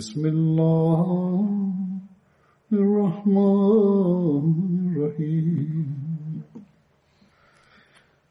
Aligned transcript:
بسم 0.00 0.26
الله 0.26 1.06
الرحمن 2.72 4.44
الرحيم 4.96 5.92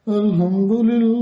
الحمد 0.07 0.71
لله 0.89 1.18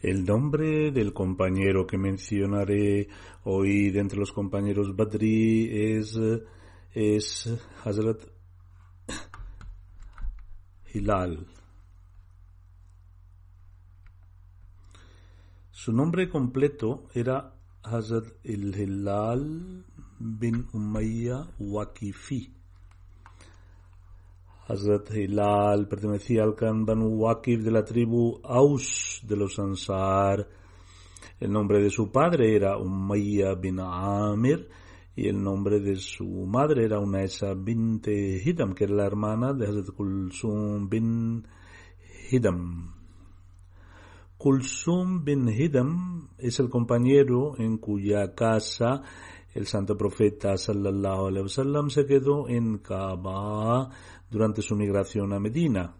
El 0.00 0.24
nombre 0.24 0.92
del 0.92 1.12
compañero 1.12 1.84
que 1.84 1.98
mencionaré 1.98 3.08
hoy 3.42 3.90
de 3.90 3.98
entre 3.98 4.18
los 4.18 4.30
compañeros 4.30 4.94
Badri 4.94 5.68
es, 5.72 6.16
es 6.94 7.50
Hazrat 7.84 8.22
Hilal. 10.94 11.48
Su 15.72 15.92
nombre 15.92 16.28
completo 16.28 17.08
era 17.12 17.54
Hazrat 17.82 18.26
Hilal 18.44 19.84
bin 20.20 20.68
Umayya 20.72 21.44
Wakifi. 21.58 22.57
Hazrat 24.68 25.10
Hilal 25.14 25.88
pertenecía 25.88 26.42
al 26.42 26.54
clan 26.54 26.84
Banu 26.84 27.08
Waqif 27.22 27.62
de 27.62 27.70
la 27.70 27.86
tribu 27.86 28.38
Aus 28.44 29.22
de 29.26 29.34
los 29.34 29.58
Ansar. 29.58 30.46
El 31.40 31.50
nombre 31.50 31.82
de 31.82 31.88
su 31.88 32.12
padre 32.12 32.54
era 32.54 32.76
Umayya 32.76 33.54
bin 33.54 33.80
Amir 33.80 34.68
y 35.16 35.26
el 35.26 35.42
nombre 35.42 35.80
de 35.80 35.96
su 35.96 36.26
madre 36.26 36.84
era 36.84 37.00
Unaisa 37.00 37.54
bint 37.54 38.08
Hidam, 38.08 38.74
que 38.74 38.84
era 38.84 38.94
la 38.94 39.06
hermana 39.06 39.54
de 39.54 39.68
Hazrat 39.68 39.88
Kulsum 39.96 40.86
bin 40.86 41.46
Hidam. 42.30 42.92
Kulsum 44.36 45.24
bin 45.24 45.48
Hidam 45.48 46.28
es 46.36 46.60
el 46.60 46.68
compañero 46.68 47.54
en 47.56 47.78
cuya 47.78 48.34
casa 48.34 49.02
el 49.54 49.66
santo 49.66 49.96
profeta 49.96 50.56
sallallahu 50.56 51.28
alaihi 51.28 51.42
wasallam 51.44 51.88
se 51.88 52.04
quedó 52.04 52.48
en 52.48 52.78
Kaaba 52.78 53.90
durante 54.30 54.62
su 54.62 54.76
migración 54.76 55.32
a 55.32 55.40
Medina. 55.40 55.94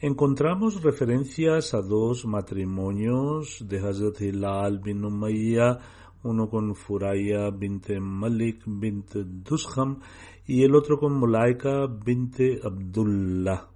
Encontramos 0.00 0.82
referencias 0.82 1.74
a 1.74 1.80
dos 1.80 2.26
matrimonios 2.26 3.64
de 3.68 3.78
Hazrat 3.78 4.20
Hilal 4.20 4.80
bin 4.80 5.04
Umayya, 5.04 5.78
uno 6.24 6.48
con 6.48 6.74
Furaya 6.74 7.50
bint 7.50 7.88
Malik 8.00 8.62
bint 8.66 9.14
Dusham 9.14 10.00
y 10.44 10.64
el 10.64 10.74
otro 10.74 10.98
con 10.98 11.18
Mulaika 11.18 11.86
bint 11.86 12.36
Abdullah. 12.64 13.68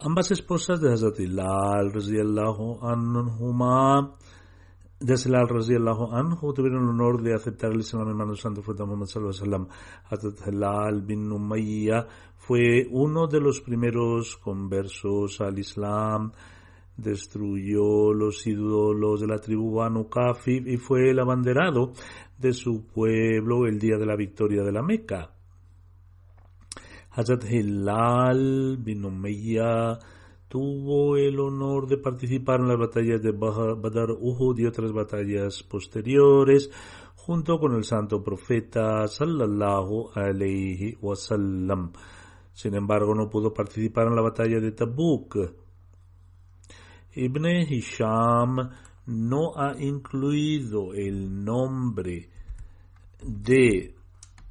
Ambas 0.00 0.32
esposas 0.32 0.80
de 0.80 0.92
Hazrat 0.92 1.20
Hilal, 1.20 1.92
anhuma, 2.82 4.16
de 5.04 5.18
Silal 5.18 5.46
radiallahu 5.46 6.14
anhu 6.14 6.54
tuvieron 6.54 6.84
el 6.84 6.88
honor 6.88 7.20
de 7.20 7.34
aceptar 7.34 7.72
el 7.72 7.80
Islam 7.80 8.08
en 8.08 8.16
manos 8.16 8.38
del 8.38 8.42
Santo 8.42 8.62
Profeta 8.62 8.86
Muhammad 8.86 9.06
sallallahu. 9.06 9.68
Hazrat 10.08 10.48
Hilal 10.48 11.02
bin 11.02 11.30
Umayya 11.30 12.06
fue 12.38 12.86
uno 12.90 13.26
de 13.26 13.38
los 13.38 13.60
primeros 13.60 14.38
conversos 14.38 15.42
al 15.42 15.58
Islam, 15.58 16.32
destruyó 16.96 18.14
los 18.14 18.46
ídolos 18.46 19.20
de 19.20 19.26
la 19.26 19.38
tribu 19.38 19.74
Banu 19.74 20.08
Kafi 20.08 20.62
y 20.72 20.78
fue 20.78 21.10
el 21.10 21.18
abanderado 21.18 21.92
de 22.38 22.54
su 22.54 22.86
pueblo 22.86 23.66
el 23.66 23.78
día 23.78 23.98
de 23.98 24.06
la 24.06 24.16
victoria 24.16 24.62
de 24.62 24.72
la 24.72 24.82
Meca. 24.82 25.34
Hazrat 27.10 27.44
Hilal 27.44 28.78
bin 28.78 29.04
Umayya 29.04 29.98
tuvo 30.54 31.16
el 31.16 31.40
honor 31.40 31.88
de 31.88 31.98
participar 31.98 32.60
en 32.60 32.68
las 32.68 32.78
batallas 32.78 33.20
de 33.20 33.32
Badr, 33.32 34.12
Uhud 34.12 34.56
y 34.60 34.66
otras 34.66 34.92
batallas 34.92 35.64
posteriores 35.64 36.70
junto 37.16 37.58
con 37.58 37.74
el 37.74 37.82
santo 37.82 38.22
profeta 38.22 39.08
sallallahu 39.08 40.10
alayhi 40.14 40.96
wasallam. 41.02 41.90
Sin 42.52 42.76
embargo, 42.76 43.16
no 43.16 43.28
pudo 43.28 43.52
participar 43.52 44.06
en 44.06 44.14
la 44.14 44.22
batalla 44.22 44.60
de 44.60 44.70
Tabuk. 44.70 45.36
Ibn 47.16 47.46
Hisham 47.68 48.70
no 49.06 49.56
ha 49.56 49.74
incluido 49.76 50.94
el 50.94 51.44
nombre 51.44 52.30
de 53.20 53.92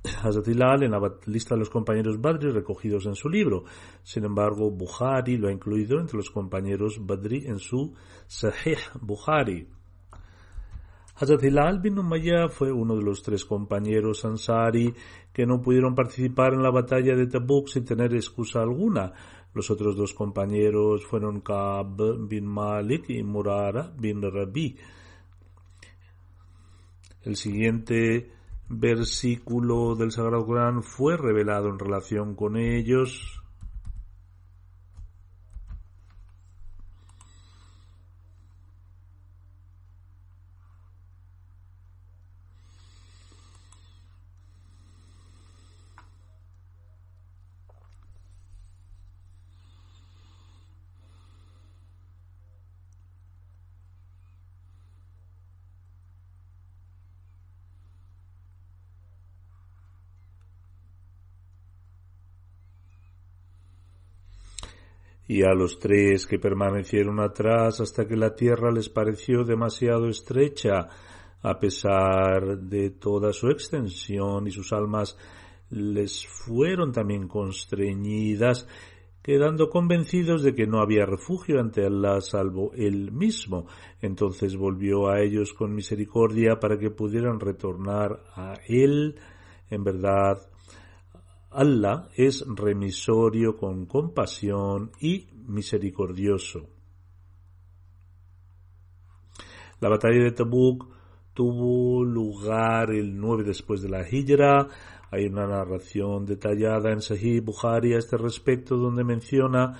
Hazrat 0.04 0.48
Hilal 0.48 0.84
en 0.84 0.92
la 0.92 1.16
lista 1.26 1.56
de 1.56 1.60
los 1.60 1.70
compañeros 1.70 2.20
Badri 2.20 2.52
recogidos 2.52 3.06
en 3.06 3.16
su 3.16 3.30
libro. 3.30 3.64
Sin 4.04 4.26
embargo, 4.26 4.70
Bukhari 4.70 5.38
lo 5.38 5.48
ha 5.48 5.52
incluido 5.52 6.00
entre 6.00 6.18
los 6.18 6.30
compañeros 6.30 6.98
Badri 7.06 7.46
en 7.46 7.60
su 7.60 7.94
Sahih 8.28 8.78
Bukhari. 9.02 9.68
Hazrat 11.16 11.44
Hilal 11.44 11.80
bin 11.80 12.00
Umayya 12.00 12.50
fue 12.50 12.72
uno 12.72 12.96
de 12.96 13.04
los 13.04 13.22
tres 13.22 13.46
compañeros 13.46 14.26
Ansari 14.26 14.94
que 15.32 15.46
no 15.46 15.62
pudieron 15.62 15.94
participar 15.94 16.54
en 16.54 16.64
la 16.64 16.72
batalla 16.72 17.16
de 17.16 17.28
Tabuk 17.28 17.68
sin 17.68 17.86
tener 17.86 18.14
excusa 18.14 18.62
alguna. 18.62 19.14
Los 19.54 19.70
otros 19.70 19.96
dos 19.96 20.14
compañeros 20.14 21.06
fueron 21.06 21.42
Ka'b 21.42 22.28
bin 22.28 22.48
Malik 22.48 23.10
y 23.10 23.24
Murara 23.24 23.94
bin 23.96 24.22
Rabi. 24.22 24.76
El 27.22 27.36
siguiente 27.36 28.32
versículo 28.74 29.96
del 29.96 30.12
Sagrado 30.12 30.46
Corán 30.46 30.84
fue 30.84 31.18
revelado 31.18 31.70
en 31.70 31.80
relación 31.80 32.36
con 32.36 32.58
ellos. 32.58 33.43
Y 65.28 65.44
a 65.44 65.54
los 65.54 65.80
tres 65.80 66.26
que 66.26 66.40
permanecieron 66.40 67.20
atrás 67.20 67.80
hasta 67.80 68.06
que 68.06 68.18
la 68.18 68.36
tierra 68.36 68.72
les 68.72 68.90
pareció 68.90 69.44
demasiado 69.44 70.08
estrecha, 70.10 70.90
a 71.42 71.60
pesar 71.60 72.58
de 72.58 72.92
toda 72.92 73.34
su 73.34 73.50
extensión 73.50 74.48
y 74.48 74.52
sus 74.52 74.72
almas 74.74 75.18
les 75.70 76.26
fueron 76.28 76.92
también 76.92 77.28
constreñidas, 77.28 78.68
quedando 79.22 79.70
convencidos 79.70 80.44
de 80.44 80.54
que 80.54 80.68
no 80.68 80.82
había 80.82 81.06
refugio 81.06 81.60
ante 81.60 81.86
Allah 81.86 82.22
salvo 82.22 82.72
él 82.76 83.12
mismo. 83.12 83.68
Entonces 84.02 84.56
volvió 84.56 85.10
a 85.10 85.22
ellos 85.22 85.54
con 85.54 85.74
misericordia 85.74 86.60
para 86.60 86.78
que 86.78 86.92
pudieran 86.92 87.40
retornar 87.40 88.22
a 88.36 88.56
él. 88.68 89.16
En 89.70 89.84
verdad, 89.84 90.38
Allah 91.54 92.10
es 92.16 92.44
remisorio 92.48 93.56
con 93.56 93.86
compasión 93.86 94.92
y 95.00 95.28
misericordioso. 95.48 96.70
La 99.80 99.90
batalla 99.90 100.24
de 100.24 100.32
Tabuk 100.32 100.88
tuvo 101.34 102.04
lugar 102.04 102.92
el 102.92 103.20
9 103.20 103.44
después 103.44 103.82
de 103.82 103.90
la 103.90 104.08
Hijra. 104.08 104.68
Hay 105.12 105.26
una 105.26 105.46
narración 105.46 106.26
detallada 106.26 106.92
en 106.92 107.02
Sahih 107.02 107.42
Bukhari 107.42 107.94
a 107.94 108.00
este 108.00 108.18
respecto 108.18 108.78
donde 108.78 109.04
menciona 109.04 109.74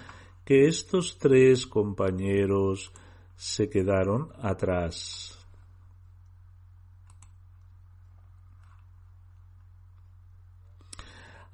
que 0.46 0.66
estos 0.66 1.18
tres 1.18 1.66
compañeros 1.66 2.92
se 3.36 3.70
quedaron 3.70 4.30
atrás. 4.42 5.43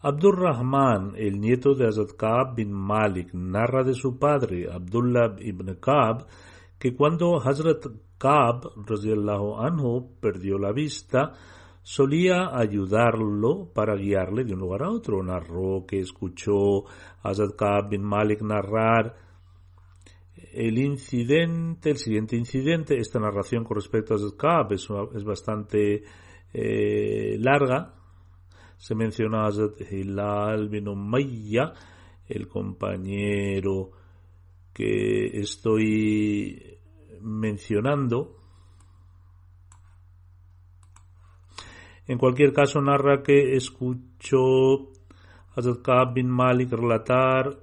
Abdurrahman, 0.01 1.13
el 1.17 1.39
nieto 1.39 1.73
de 1.73 1.87
Azad 1.87 2.15
Ka'b 2.17 2.55
bin 2.55 2.71
Malik, 2.71 3.33
narra 3.33 3.83
de 3.83 3.93
su 3.93 4.17
padre, 4.17 4.71
Abdullah 4.71 5.35
ibn 5.39 5.75
Ka'b, 5.75 6.25
que 6.79 6.95
cuando 6.95 7.35
Hazrat 7.41 7.85
Ka'b 8.17 8.63
anhu 9.59 10.19
perdió 10.21 10.57
la 10.57 10.71
vista, 10.71 11.33
solía 11.81 12.57
ayudarlo 12.57 13.71
para 13.73 13.95
guiarle 13.95 14.45
de 14.45 14.53
un 14.53 14.59
lugar 14.59 14.83
a 14.83 14.89
otro. 14.89 15.21
Narró 15.21 15.85
que 15.85 15.99
escuchó 15.99 16.85
a 17.21 17.29
Hazrat 17.29 17.55
Ka'b 17.57 17.89
bin 17.89 18.03
Malik 18.03 18.41
narrar 18.41 19.15
el 20.53 20.77
incidente, 20.77 21.89
el 21.89 21.97
siguiente 21.97 22.37
incidente. 22.37 22.97
Esta 22.97 23.19
narración 23.19 23.63
con 23.63 23.75
respecto 23.75 24.13
a 24.13 24.17
Hazrat 24.17 24.37
Ka'b 24.37 24.73
es, 24.73 25.23
bastante 25.23 26.03
eh, 26.53 27.37
larga. 27.39 27.95
Se 28.79 28.95
menciona 28.95 29.43
a 29.43 29.47
Hazrat 29.47 29.81
Hilal 29.91 30.69
bin 30.69 30.87
Umayya, 30.87 31.73
el 32.29 32.47
compañero 32.47 33.91
que 34.73 35.37
estoy 35.37 36.79
mencionando. 37.19 38.37
En 42.07 42.17
cualquier 42.17 42.53
caso, 42.53 42.81
narra 42.81 43.21
que 43.21 43.57
escuchó 43.57 44.93
a 45.55 46.05
bin 46.13 46.29
Malik 46.29 46.71
relatar 46.71 47.59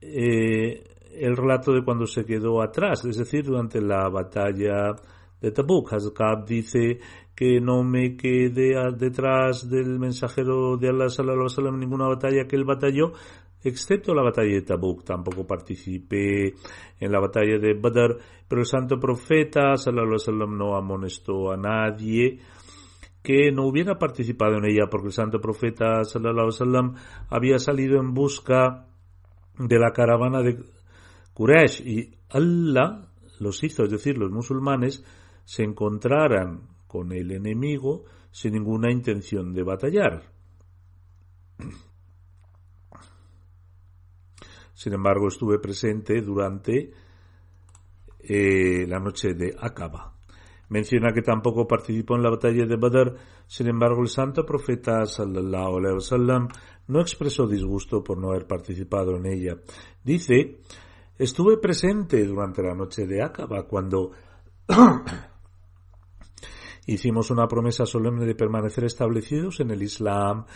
eh, 0.00 0.82
el 1.12 1.36
relato 1.36 1.72
de 1.72 1.84
cuando 1.84 2.06
se 2.06 2.24
quedó 2.24 2.60
atrás, 2.60 3.04
es 3.04 3.18
decir, 3.18 3.44
durante 3.44 3.80
la 3.80 4.08
batalla 4.08 4.96
de 5.40 5.50
Tabuk. 5.52 5.92
Hazrat 5.92 6.46
dice 6.46 6.98
que 7.34 7.60
no 7.60 7.84
me 7.84 8.16
quedé 8.16 8.74
detrás 8.96 9.68
del 9.68 9.98
mensajero 9.98 10.76
de 10.76 10.88
Allah 10.88 11.08
sallallahu 11.08 11.68
en 11.68 11.78
ninguna 11.78 12.08
batalla 12.08 12.46
que 12.46 12.56
él 12.56 12.64
batalló, 12.64 13.12
excepto 13.62 14.14
la 14.14 14.22
batalla 14.22 14.54
de 14.54 14.62
Tabuk. 14.62 15.04
Tampoco 15.04 15.46
participé 15.46 16.54
en 16.98 17.12
la 17.12 17.20
batalla 17.20 17.58
de 17.58 17.74
Badr, 17.74 18.18
pero 18.48 18.60
el 18.60 18.66
santo 18.66 18.98
profeta 18.98 19.76
sallallahu 19.76 20.46
no 20.48 20.76
amonestó 20.76 21.52
a 21.52 21.56
nadie 21.56 22.40
que 23.22 23.50
no 23.52 23.66
hubiera 23.66 23.98
participado 23.98 24.56
en 24.56 24.64
ella 24.64 24.86
porque 24.90 25.08
el 25.08 25.12
santo 25.12 25.40
profeta 25.40 26.04
sallallahu 26.04 26.94
había 27.28 27.58
salido 27.58 28.00
en 28.00 28.14
busca 28.14 28.86
de 29.58 29.78
la 29.78 29.92
caravana 29.92 30.40
de 30.40 30.58
Quraysh 31.34 31.86
y 31.86 32.14
Allah 32.30 33.08
los 33.40 33.62
hizo, 33.62 33.84
es 33.84 33.90
decir, 33.90 34.18
los 34.18 34.30
musulmanes 34.30 35.04
se 35.48 35.62
encontraran 35.62 36.68
con 36.86 37.10
el 37.10 37.30
enemigo 37.30 38.04
sin 38.30 38.52
ninguna 38.52 38.92
intención 38.92 39.54
de 39.54 39.62
batallar. 39.62 40.30
Sin 44.74 44.92
embargo, 44.92 45.28
estuve 45.28 45.58
presente 45.58 46.20
durante 46.20 46.92
eh, 48.20 48.86
la 48.86 49.00
noche 49.00 49.32
de 49.32 49.56
Aqaba. 49.58 50.12
Menciona 50.68 51.14
que 51.14 51.22
tampoco 51.22 51.66
participó 51.66 52.16
en 52.16 52.24
la 52.24 52.30
batalla 52.30 52.66
de 52.66 52.76
Badr, 52.76 53.16
sin 53.46 53.68
embargo, 53.68 54.02
el 54.02 54.08
santo 54.08 54.44
profeta 54.44 55.06
sallallahu 55.06 56.48
no 56.88 57.00
expresó 57.00 57.46
disgusto 57.46 58.04
por 58.04 58.18
no 58.18 58.32
haber 58.32 58.46
participado 58.46 59.16
en 59.16 59.24
ella. 59.24 59.56
Dice, 60.04 60.60
estuve 61.16 61.56
presente 61.56 62.22
durante 62.26 62.62
la 62.62 62.74
noche 62.74 63.06
de 63.06 63.22
Aqaba 63.22 63.66
cuando 63.66 64.12
hicimos 66.88 67.30
una 67.30 67.46
promesa 67.46 67.86
solemne 67.86 68.24
de 68.24 68.34
permanecer 68.34 68.84
establecidos 68.84 69.60
en 69.60 69.70
el 69.70 69.82
Islam 69.82 70.46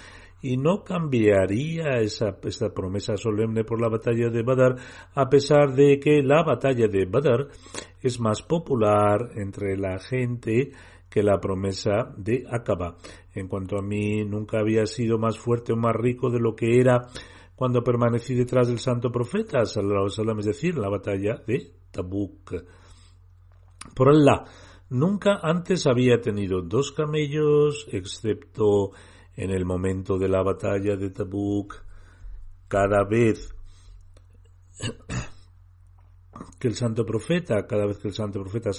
y 0.41 0.57
no 0.57 0.83
cambiaría 0.83 2.01
esa, 2.01 2.37
promesa 2.75 3.17
solemne 3.17 3.65
por 3.65 3.81
la 3.81 3.89
batalla 3.89 4.29
de 4.29 4.43
Badr, 4.43 4.77
a 5.15 5.29
pesar 5.29 5.75
de 5.75 6.01
que 6.01 6.23
la 6.23 6.43
batalla 6.43 6.89
de 6.89 7.07
Badr 7.07 7.49
es 8.01 8.19
más 8.19 8.43
popular 8.43 9.31
entre 9.37 9.77
la 9.77 9.99
gente 10.01 10.73
que 11.09 11.23
la 11.23 11.39
promesa 11.39 12.13
de 12.17 12.45
Aqaba. 12.51 12.97
En 13.35 13.47
cuanto 13.47 13.79
a 13.79 13.83
mí, 13.83 14.25
nunca 14.25 14.59
había 14.59 14.87
sido 14.87 15.19
más 15.19 15.39
fuerte 15.39 15.73
o 15.75 15.77
más 15.77 15.95
rico 15.95 16.31
de 16.31 16.41
lo 16.41 16.57
que 16.57 16.81
era 16.81 17.09
cuando 17.55 17.85
permanecí 17.85 18.35
detrás 18.35 18.67
del 18.67 18.79
santo 18.79 19.13
profeta, 19.13 19.63
es 19.63 19.75
decir, 20.45 20.77
la 20.77 20.89
batalla 20.89 21.41
de 21.47 21.71
Tabuk. 21.93 22.55
Por 23.95 24.09
Allah, 24.09 24.45
nunca 24.93 25.41
antes 25.43 25.87
había 25.87 26.21
tenido 26.21 26.63
dos 26.63 26.93
camellos, 26.93 27.87
excepto 27.91 28.93
en 29.35 29.51
el 29.51 29.65
momento 29.65 30.19
de 30.19 30.29
la 30.29 30.43
batalla 30.43 30.97
de 30.97 31.11
Tabuk, 31.11 31.75
cada 32.69 33.05
vez 33.05 33.55
que 36.59 36.69
el 36.69 36.75
santo 36.75 37.05
profeta, 37.05 37.67
cada 37.67 37.87
vez 37.87 37.99
que 37.99 38.09
el 38.09 38.15
santo 38.15 38.41
profeta 38.41 38.71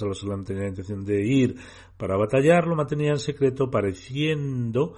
tenía 0.44 0.62
la 0.62 0.68
intención 0.68 1.04
de 1.04 1.24
ir 1.24 1.56
para 1.96 2.16
batallar, 2.16 2.66
lo 2.66 2.76
mantenía 2.76 3.10
en 3.10 3.18
secreto, 3.18 3.70
pareciendo 3.70 4.94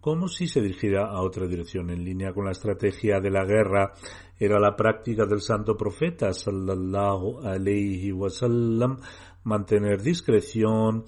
como 0.00 0.28
si 0.28 0.46
se 0.46 0.60
dirigiera 0.60 1.06
a 1.06 1.20
otra 1.22 1.46
dirección. 1.46 1.90
En 1.90 2.04
línea 2.04 2.32
con 2.32 2.44
la 2.44 2.52
estrategia 2.52 3.20
de 3.20 3.30
la 3.30 3.44
guerra, 3.44 3.92
era 4.38 4.58
la 4.60 4.76
práctica 4.76 5.26
del 5.26 5.40
santo 5.40 5.76
profeta 5.76 6.32
sallallahu 6.32 7.40
alayhi 7.40 8.12
wasallam 8.12 8.98
mantener 9.44 10.02
discreción 10.02 11.04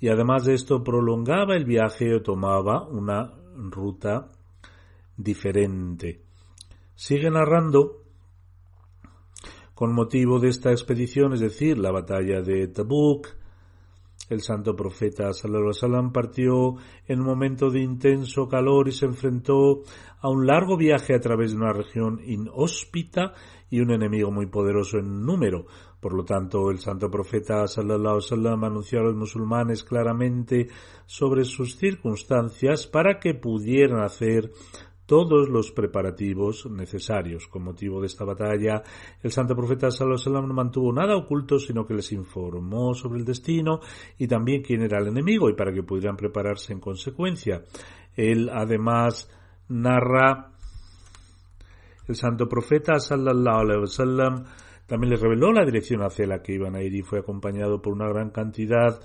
y 0.00 0.08
además 0.08 0.44
de 0.44 0.54
esto 0.54 0.82
prolongaba 0.82 1.54
el 1.54 1.64
viaje 1.64 2.14
o 2.14 2.22
tomaba 2.22 2.86
una 2.88 3.32
ruta 3.56 4.28
diferente. 5.16 6.22
Sigue 6.94 7.30
narrando 7.30 8.02
con 9.74 9.92
motivo 9.92 10.38
de 10.38 10.48
esta 10.48 10.70
expedición, 10.70 11.32
es 11.32 11.40
decir, 11.40 11.78
la 11.78 11.90
batalla 11.90 12.40
de 12.42 12.68
Tabuk, 12.68 13.28
el 14.30 14.40
santo 14.40 14.74
profeta 14.74 15.24
alaihi 15.24 16.10
partió 16.12 16.76
en 17.06 17.20
un 17.20 17.26
momento 17.26 17.70
de 17.70 17.80
intenso 17.80 18.48
calor 18.48 18.88
y 18.88 18.92
se 18.92 19.06
enfrentó 19.06 19.82
a 20.20 20.30
un 20.30 20.46
largo 20.46 20.76
viaje 20.76 21.14
a 21.14 21.20
través 21.20 21.50
de 21.50 21.58
una 21.58 21.72
región 21.72 22.20
inhóspita 22.24 23.34
y 23.68 23.80
un 23.80 23.90
enemigo 23.90 24.30
muy 24.30 24.46
poderoso 24.46 24.98
en 24.98 25.26
número. 25.26 25.66
Por 26.04 26.12
lo 26.12 26.22
tanto, 26.22 26.70
el 26.70 26.80
santo 26.80 27.10
profeta 27.10 27.66
sallallahu 27.66 28.18
alaihi 28.30 28.66
anunció 28.66 29.00
a 29.00 29.04
los 29.04 29.16
musulmanes 29.16 29.82
claramente 29.82 30.68
sobre 31.06 31.46
sus 31.46 31.78
circunstancias 31.78 32.86
para 32.86 33.18
que 33.18 33.32
pudieran 33.32 34.02
hacer 34.02 34.52
todos 35.06 35.48
los 35.48 35.72
preparativos 35.72 36.66
necesarios. 36.70 37.48
Con 37.48 37.64
motivo 37.64 38.02
de 38.02 38.08
esta 38.08 38.26
batalla, 38.26 38.82
el 39.22 39.30
santo 39.32 39.56
profeta 39.56 39.90
Sallallahu 39.90 40.46
no 40.46 40.52
mantuvo 40.52 40.92
nada 40.92 41.16
oculto, 41.16 41.58
sino 41.58 41.86
que 41.86 41.94
les 41.94 42.12
informó 42.12 42.92
sobre 42.92 43.20
el 43.20 43.24
destino 43.24 43.80
y 44.18 44.26
también 44.26 44.60
quién 44.60 44.82
era 44.82 44.98
el 44.98 45.08
enemigo 45.08 45.48
y 45.48 45.54
para 45.54 45.72
que 45.72 45.82
pudieran 45.82 46.18
prepararse 46.18 46.74
en 46.74 46.80
consecuencia. 46.80 47.64
Él 48.14 48.50
además 48.52 49.30
narra 49.70 50.50
el 52.06 52.14
santo 52.14 52.46
profeta 52.46 52.98
sallallahu 52.98 53.60
alaihi 53.60 53.80
wasallam 53.80 54.44
también 54.86 55.10
les 55.10 55.20
reveló 55.20 55.52
la 55.52 55.64
dirección 55.64 56.02
hacia 56.02 56.26
la 56.26 56.42
que 56.42 56.54
iban 56.54 56.76
a 56.76 56.82
ir 56.82 56.94
y 56.94 57.02
fue 57.02 57.20
acompañado 57.20 57.80
por 57.80 57.92
una 57.92 58.08
gran 58.08 58.30
cantidad 58.30 59.00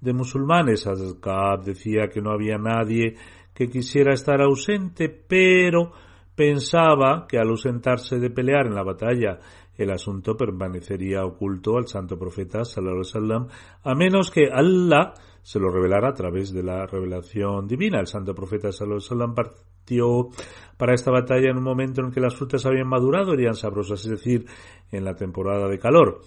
de 0.00 0.12
musulmanes. 0.12 0.86
Azkab 0.86 1.64
decía 1.64 2.08
que 2.08 2.20
no 2.20 2.30
había 2.30 2.58
nadie 2.58 3.16
que 3.52 3.68
quisiera 3.68 4.12
estar 4.12 4.40
ausente, 4.40 5.08
pero 5.08 5.92
pensaba 6.34 7.26
que 7.28 7.38
al 7.38 7.48
ausentarse 7.48 8.18
de 8.18 8.30
pelear 8.30 8.66
en 8.66 8.74
la 8.74 8.82
batalla 8.82 9.38
el 9.76 9.90
asunto 9.90 10.36
permanecería 10.36 11.24
oculto 11.24 11.76
al 11.76 11.86
santo 11.86 12.18
profeta 12.18 12.64
sallallahu 12.64 13.00
alaihi 13.00 13.12
wasallam 13.12 13.48
a 13.82 13.94
menos 13.94 14.30
que 14.30 14.48
Allah 14.52 15.14
se 15.42 15.58
lo 15.58 15.68
revelara 15.68 16.10
a 16.10 16.14
través 16.14 16.52
de 16.52 16.62
la 16.62 16.86
revelación 16.86 17.66
divina. 17.66 18.00
El 18.00 18.06
santo 18.06 18.34
profeta 18.34 18.72
sallallahu 18.72 18.98
alaihi 18.98 19.10
wasallam 19.10 19.34
para 20.76 20.94
esta 20.94 21.10
batalla 21.10 21.50
en 21.50 21.58
un 21.58 21.64
momento 21.64 22.00
en 22.00 22.10
que 22.10 22.20
las 22.20 22.34
frutas 22.34 22.66
habían 22.66 22.88
madurado 22.88 23.34
eran 23.34 23.54
sabrosas, 23.54 24.04
es 24.04 24.10
decir, 24.10 24.46
en 24.90 25.04
la 25.04 25.14
temporada 25.14 25.68
de 25.68 25.78
calor. 25.78 26.20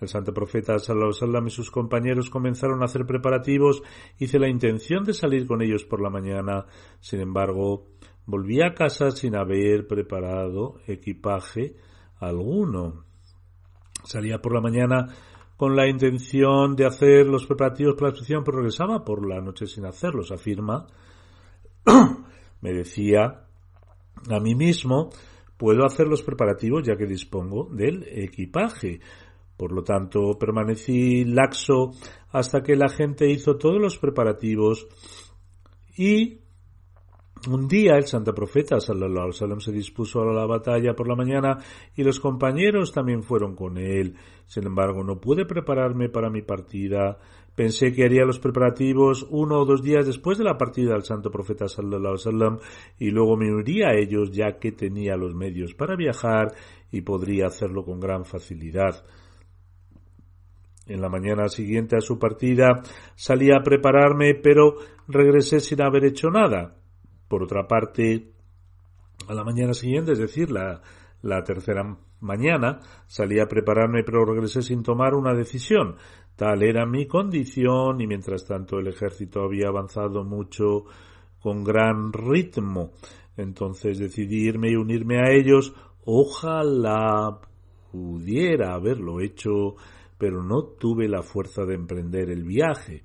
El 0.00 0.08
santo 0.08 0.32
profeta 0.34 0.78
sallallahu 0.78 1.46
y 1.46 1.50
sus 1.50 1.70
compañeros 1.70 2.28
comenzaron 2.28 2.82
a 2.82 2.86
hacer 2.86 3.06
preparativos. 3.06 3.82
Hice 4.18 4.38
la 4.38 4.48
intención 4.48 5.04
de 5.04 5.12
salir 5.12 5.46
con 5.46 5.62
ellos 5.62 5.84
por 5.84 6.02
la 6.02 6.10
mañana. 6.10 6.66
Sin 7.00 7.20
embargo, 7.20 7.86
volví 8.26 8.60
a 8.62 8.74
casa 8.74 9.10
sin 9.12 9.36
haber 9.36 9.86
preparado 9.86 10.80
equipaje 10.86 11.76
alguno. 12.18 13.04
Salía 14.04 14.38
por 14.38 14.54
la 14.54 14.60
mañana 14.60 15.06
con 15.56 15.76
la 15.76 15.86
intención 15.86 16.74
de 16.74 16.86
hacer 16.86 17.26
los 17.26 17.46
preparativos 17.46 17.94
para 17.94 18.08
la 18.08 18.10
expedición, 18.10 18.42
pero 18.42 18.58
regresaba 18.58 19.04
por 19.04 19.24
la 19.24 19.40
noche 19.40 19.66
sin 19.66 19.84
hacerlos, 19.84 20.32
afirma. 20.32 20.86
Me 22.62 22.72
decía 22.72 23.44
a 24.30 24.40
mí 24.40 24.54
mismo, 24.54 25.10
puedo 25.58 25.84
hacer 25.84 26.08
los 26.08 26.22
preparativos 26.22 26.86
ya 26.86 26.96
que 26.96 27.06
dispongo 27.06 27.68
del 27.70 28.04
equipaje. 28.08 29.00
Por 29.56 29.72
lo 29.72 29.82
tanto, 29.82 30.38
permanecí 30.38 31.24
laxo 31.24 31.90
hasta 32.30 32.62
que 32.62 32.74
la 32.74 32.88
gente 32.88 33.30
hizo 33.30 33.56
todos 33.56 33.80
los 33.80 33.98
preparativos 33.98 34.88
y 35.96 36.38
un 37.48 37.66
día 37.66 37.96
el 37.96 38.06
santo 38.06 38.32
profeta 38.32 38.78
sallallahu 38.78 39.32
se 39.60 39.72
dispuso 39.72 40.22
a 40.22 40.32
la 40.32 40.46
batalla 40.46 40.94
por 40.94 41.08
la 41.08 41.16
mañana 41.16 41.58
y 41.96 42.04
los 42.04 42.20
compañeros 42.20 42.92
también 42.92 43.22
fueron 43.22 43.56
con 43.56 43.78
él. 43.78 44.16
Sin 44.46 44.64
embargo, 44.64 45.02
no 45.02 45.20
pude 45.20 45.44
prepararme 45.44 46.08
para 46.08 46.30
mi 46.30 46.42
partida. 46.42 47.18
Pensé 47.54 47.92
que 47.92 48.04
haría 48.04 48.24
los 48.24 48.38
preparativos 48.38 49.26
uno 49.28 49.60
o 49.60 49.64
dos 49.66 49.82
días 49.82 50.06
después 50.06 50.38
de 50.38 50.44
la 50.44 50.56
partida 50.56 50.92
del 50.94 51.04
santo 51.04 51.30
profeta 51.30 51.68
sallallahu 51.68 52.12
wasallam 52.12 52.58
y 52.98 53.10
luego 53.10 53.36
me 53.36 53.52
uniría 53.52 53.88
a 53.88 53.94
ellos 53.94 54.30
ya 54.32 54.58
que 54.58 54.72
tenía 54.72 55.16
los 55.16 55.34
medios 55.34 55.74
para 55.74 55.94
viajar 55.94 56.54
y 56.90 57.02
podría 57.02 57.46
hacerlo 57.46 57.84
con 57.84 58.00
gran 58.00 58.24
facilidad. 58.24 59.04
En 60.86 61.00
la 61.00 61.08
mañana 61.08 61.48
siguiente 61.48 61.96
a 61.96 62.00
su 62.00 62.18
partida 62.18 62.82
salí 63.14 63.50
a 63.52 63.62
prepararme, 63.62 64.34
pero 64.34 64.76
regresé 65.06 65.60
sin 65.60 65.82
haber 65.82 66.06
hecho 66.06 66.30
nada. 66.30 66.76
Por 67.28 67.42
otra 67.42 67.68
parte, 67.68 68.32
a 69.28 69.34
la 69.34 69.44
mañana 69.44 69.74
siguiente, 69.74 70.12
es 70.12 70.18
decir, 70.18 70.50
la, 70.50 70.82
la 71.22 71.44
tercera 71.44 71.96
mañana, 72.20 72.80
salí 73.06 73.40
a 73.40 73.46
prepararme, 73.46 74.02
pero 74.04 74.24
regresé 74.24 74.62
sin 74.62 74.82
tomar 74.82 75.14
una 75.14 75.34
decisión. 75.34 75.96
Tal 76.36 76.62
era 76.62 76.86
mi 76.86 77.06
condición 77.06 78.00
y 78.00 78.06
mientras 78.06 78.46
tanto 78.46 78.78
el 78.78 78.88
ejército 78.88 79.42
había 79.42 79.68
avanzado 79.68 80.24
mucho 80.24 80.84
con 81.40 81.62
gran 81.62 82.12
ritmo. 82.12 82.90
Entonces 83.36 83.98
decidí 83.98 84.48
irme 84.48 84.70
y 84.70 84.76
unirme 84.76 85.18
a 85.18 85.30
ellos. 85.30 85.74
Ojalá 86.04 87.38
pudiera 87.90 88.74
haberlo 88.74 89.20
hecho, 89.20 89.76
pero 90.18 90.42
no 90.42 90.64
tuve 90.64 91.08
la 91.08 91.22
fuerza 91.22 91.64
de 91.64 91.74
emprender 91.74 92.30
el 92.30 92.44
viaje 92.44 93.02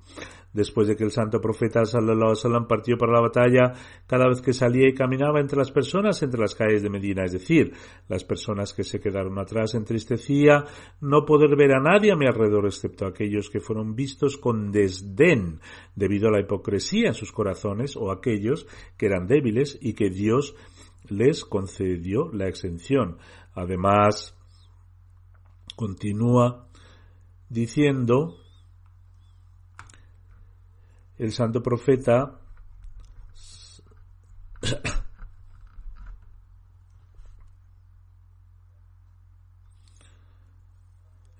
después 0.52 0.88
de 0.88 0.96
que 0.96 1.04
el 1.04 1.10
santo 1.10 1.40
profeta 1.40 1.84
sallallahu 1.84 2.34
alaihi 2.44 2.66
partió 2.66 2.96
para 2.96 3.12
la 3.12 3.20
batalla, 3.20 3.72
cada 4.06 4.28
vez 4.28 4.40
que 4.40 4.52
salía 4.52 4.88
y 4.88 4.94
caminaba 4.94 5.40
entre 5.40 5.58
las 5.58 5.70
personas 5.70 6.22
entre 6.22 6.40
las 6.40 6.54
calles 6.54 6.82
de 6.82 6.90
Medina, 6.90 7.24
es 7.24 7.32
decir, 7.32 7.72
las 8.08 8.24
personas 8.24 8.72
que 8.72 8.84
se 8.84 9.00
quedaron 9.00 9.38
atrás 9.38 9.74
entristecía 9.74 10.64
no 11.00 11.24
poder 11.24 11.56
ver 11.56 11.72
a 11.72 11.80
nadie 11.80 12.12
a 12.12 12.16
mi 12.16 12.26
alrededor 12.26 12.66
excepto 12.66 13.06
aquellos 13.06 13.50
que 13.50 13.60
fueron 13.60 13.94
vistos 13.94 14.36
con 14.38 14.72
desdén 14.72 15.60
debido 15.94 16.28
a 16.28 16.32
la 16.32 16.40
hipocresía 16.40 17.08
en 17.08 17.14
sus 17.14 17.32
corazones 17.32 17.96
o 17.96 18.10
aquellos 18.10 18.66
que 18.96 19.06
eran 19.06 19.26
débiles 19.26 19.78
y 19.80 19.94
que 19.94 20.10
Dios 20.10 20.54
les 21.08 21.44
concedió 21.44 22.30
la 22.32 22.48
exención. 22.48 23.18
Además, 23.54 24.34
continúa 25.76 26.68
diciendo 27.48 28.36
el 31.18 31.32
santo 31.32 31.62
profeta 31.62 32.40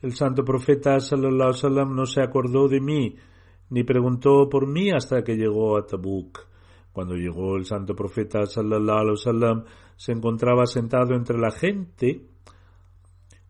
El 0.01 0.15
santo 0.15 0.45
profeta 0.45 1.01
sallallahu 1.01 1.67
alaihi 1.67 1.91
no 1.93 2.07
se 2.07 2.23
acordó 2.23 2.69
de 2.69 2.81
mí 2.81 3.17
ni 3.71 3.83
preguntó 3.83 4.49
por 4.49 4.67
mí 4.69 4.91
hasta 4.93 5.25
que 5.25 5.35
llegó 5.35 5.77
a 5.77 5.85
Tabuk. 5.85 6.39
Cuando 6.93 7.15
llegó 7.17 7.57
el 7.57 7.65
santo 7.65 7.95
profeta 7.95 8.47
sallallahu 8.47 9.15
alaihi 9.27 9.65
se 9.97 10.13
encontraba 10.13 10.67
sentado 10.67 11.15
entre 11.15 11.37
la 11.37 11.51
gente 11.51 12.29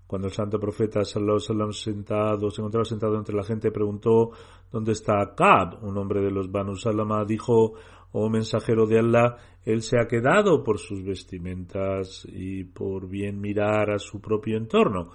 cuando 0.08 0.28
el 0.28 0.32
santo 0.32 0.58
profeta 0.58 1.04
sallallahu 1.04 1.72
sentado, 1.72 2.50
se 2.50 2.62
encontraba 2.62 2.86
sentado 2.86 3.18
entre 3.18 3.36
la 3.36 3.44
gente, 3.44 3.70
preguntó 3.70 4.30
¿Dónde 4.72 4.92
está 4.92 5.34
Kab? 5.36 5.84
Un 5.84 5.98
hombre 5.98 6.22
de 6.22 6.30
los 6.30 6.50
Banu 6.50 6.76
Salama 6.76 7.26
dijo 7.26 7.74
Oh 8.12 8.30
mensajero 8.30 8.86
de 8.86 9.00
Allah, 9.00 9.36
él 9.66 9.82
se 9.82 10.00
ha 10.00 10.08
quedado 10.08 10.64
por 10.64 10.78
sus 10.78 11.04
vestimentas 11.04 12.26
y 12.26 12.64
por 12.64 13.06
bien 13.06 13.38
mirar 13.38 13.90
a 13.90 13.98
su 13.98 14.18
propio 14.18 14.56
entorno, 14.56 15.10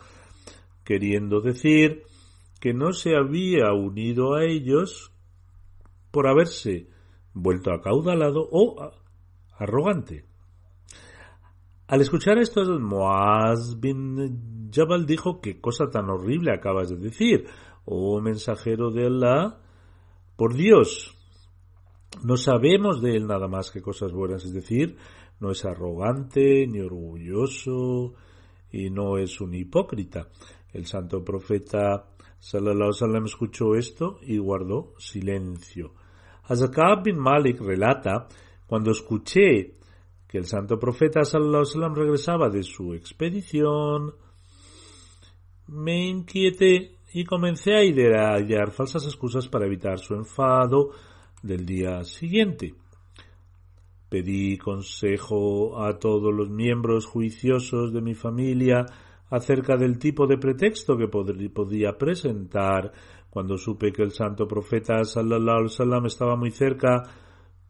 queriendo 0.83 1.41
decir 1.41 2.03
que 2.61 2.75
no 2.75 2.93
se 2.93 3.15
había 3.15 3.73
unido 3.73 4.35
a 4.35 4.45
ellos 4.45 5.11
por 6.11 6.27
haberse 6.27 6.87
vuelto 7.33 7.73
acaudalado 7.73 8.47
o 8.51 8.91
arrogante. 9.57 10.32
Al 11.87 12.01
escuchar 12.01 12.37
esto, 12.37 12.63
Moaz 12.79 13.79
bin 13.79 14.69
Jabal 14.71 15.05
dijo, 15.05 15.41
qué 15.41 15.59
cosa 15.59 15.89
tan 15.89 16.09
horrible 16.09 16.51
acabas 16.51 16.89
de 16.89 16.97
decir, 16.97 17.45
oh 17.85 18.21
mensajero 18.21 18.89
de 18.89 19.05
Allah, 19.05 19.59
por 20.37 20.55
Dios, 20.55 21.13
no 22.23 22.37
sabemos 22.37 23.01
de 23.01 23.17
él 23.17 23.27
nada 23.27 23.47
más 23.47 23.69
que 23.69 23.81
cosas 23.81 24.11
buenas, 24.13 24.45
es 24.45 24.53
decir, 24.53 24.97
no 25.39 25.51
es 25.51 25.65
arrogante 25.65 26.65
ni 26.67 26.79
orgulloso 26.79 28.13
y 28.71 28.89
no 28.89 29.17
es 29.17 29.41
un 29.41 29.53
hipócrita. 29.53 30.29
El 30.71 30.85
santo 30.85 31.23
profeta 31.23 32.07
sallallahu 32.39 32.91
alaihi 33.01 33.25
escuchó 33.25 33.75
esto 33.75 34.19
y 34.21 34.37
guardó 34.37 34.93
silencio. 34.97 35.93
Hazakab 36.43 37.03
bin 37.03 37.19
Malik 37.19 37.59
relata, 37.59 38.27
cuando 38.67 38.91
escuché 38.91 39.75
que 40.33 40.39
el 40.39 40.47
santo 40.47 40.79
profeta 40.79 41.23
sallallahu 41.23 41.93
regresaba 41.93 42.49
de 42.49 42.63
su 42.63 42.95
expedición, 42.95 44.15
me 45.67 46.07
inquieté 46.07 46.97
y 47.13 47.23
comencé 47.23 47.75
a 47.75 47.83
idear 47.83 48.71
falsas 48.71 49.05
excusas 49.05 49.47
para 49.47 49.67
evitar 49.67 49.99
su 49.99 50.15
enfado 50.15 50.89
del 51.43 51.67
día 51.67 52.03
siguiente. 52.03 52.73
Pedí 54.09 54.57
consejo 54.57 55.79
a 55.79 55.99
todos 55.99 56.33
los 56.33 56.49
miembros 56.49 57.05
juiciosos 57.05 57.93
de 57.93 58.01
mi 58.01 58.15
familia 58.15 58.87
acerca 59.29 59.77
del 59.77 59.99
tipo 59.99 60.25
de 60.25 60.39
pretexto 60.39 60.97
que 60.97 61.09
podía 61.09 61.95
presentar 61.95 62.91
cuando 63.29 63.55
supe 63.55 63.93
que 63.93 64.01
el 64.01 64.13
santo 64.13 64.47
profeta 64.47 65.05
sallallahu 65.05 66.07
estaba 66.07 66.35
muy 66.35 66.49
cerca 66.49 67.22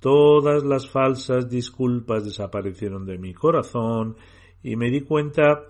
Todas 0.04 0.66
las 0.66 0.90
falsas 0.90 1.50
disculpas 1.50 2.26
desaparecieron 2.26 3.06
de 3.06 3.18
mi 3.18 3.34
corazón 3.34 4.18
y 4.62 4.76
me 4.76 4.92
di 4.92 5.00
cuenta 5.00 5.64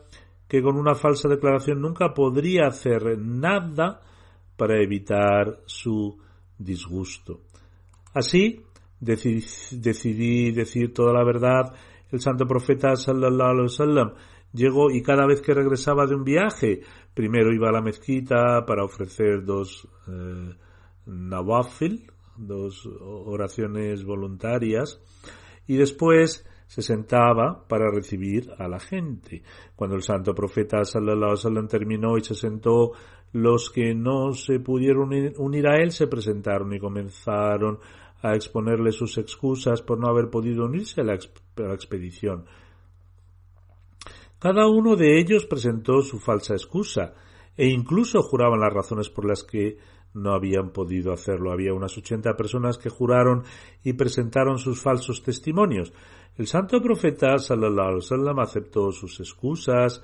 que 0.48 0.60
con 0.64 0.76
una 0.76 0.96
falsa 0.96 1.30
declaración 1.30 1.80
nunca 1.80 2.16
podría 2.16 2.66
hacer 2.66 3.20
nada 3.20 4.02
para 4.58 4.82
evitar 4.82 5.60
su 5.68 6.18
disgusto. 6.58 7.42
Así 8.16 8.64
decidí, 9.00 10.52
decir 10.52 10.96
toda 10.96 11.14
la 11.14 11.24
verdad. 11.24 11.76
El 12.12 12.20
santo 12.20 12.48
profeta 12.48 12.96
sallallahu 12.96 13.50
alaihi 13.52 13.62
wasallam 13.62 14.14
llegó 14.52 14.90
y 14.90 15.04
cada 15.04 15.28
vez 15.28 15.42
que 15.42 15.54
regresaba 15.54 16.08
de 16.08 16.16
un 16.16 16.24
viaje, 16.24 16.82
primero 17.14 17.54
iba 17.54 17.70
a 17.70 17.74
la 17.74 17.82
mezquita 17.82 18.66
para 18.66 18.84
ofrecer 18.84 19.46
dos 19.46 19.88
eh, 20.08 20.56
nawafil, 21.06 22.10
dos 22.38 22.86
oraciones 23.02 24.04
voluntarias, 24.04 25.00
y 25.68 25.76
después 25.76 26.46
se 26.68 26.82
sentaba 26.82 27.66
para 27.68 27.92
recibir 27.92 28.50
a 28.58 28.68
la 28.68 28.80
gente. 28.80 29.44
Cuando 29.76 29.96
el 29.96 30.02
santo 30.02 30.34
profeta 30.34 30.84
sallallahu 30.84 31.68
terminó 31.68 32.18
y 32.18 32.24
se 32.24 32.36
sentó, 32.36 32.94
los 33.34 33.70
que 33.70 33.94
no 33.96 34.34
se 34.34 34.60
pudieron 34.60 35.10
unir 35.38 35.68
a 35.68 35.78
él 35.78 35.92
se 35.92 36.08
presentaron 36.08 36.74
y 36.74 36.80
comenzaron 36.80 37.80
a 38.22 38.36
exponerle 38.36 38.92
sus 38.92 39.18
excusas 39.18 39.82
por 39.82 40.00
no 40.00 40.08
haber 40.08 40.30
podido 40.30 40.66
unirse 40.66 41.02
a 41.02 41.04
la, 41.04 41.14
expedición. 41.74 42.46
Cada 44.40 44.68
uno 44.68 44.96
de 44.96 45.20
ellos 45.20 45.46
presentó 45.46 46.02
su 46.02 46.20
falsa 46.20 46.54
excusa 46.54 47.14
e 47.58 47.68
incluso 47.68 48.22
juraban 48.22 48.62
las 48.62 48.74
razones 48.74 49.10
por 49.10 49.26
las 49.28 49.44
que 49.44 49.78
no 50.14 50.34
habían 50.34 50.70
podido 50.72 51.12
hacerlo. 51.12 51.52
Había 51.52 51.74
unas 51.74 51.98
ochenta 51.98 52.36
personas 52.36 52.78
que 52.78 52.90
juraron 52.90 53.44
y 53.84 53.94
presentaron 53.94 54.58
sus 54.58 54.82
falsos 54.82 55.24
testimonios. 55.24 55.94
El 56.38 56.48
santo 56.48 56.82
profeta 56.82 57.38
sallallahu 57.38 58.00
alaihi 58.10 58.42
aceptó 58.42 58.92
sus 58.92 59.20
excusas, 59.20 60.02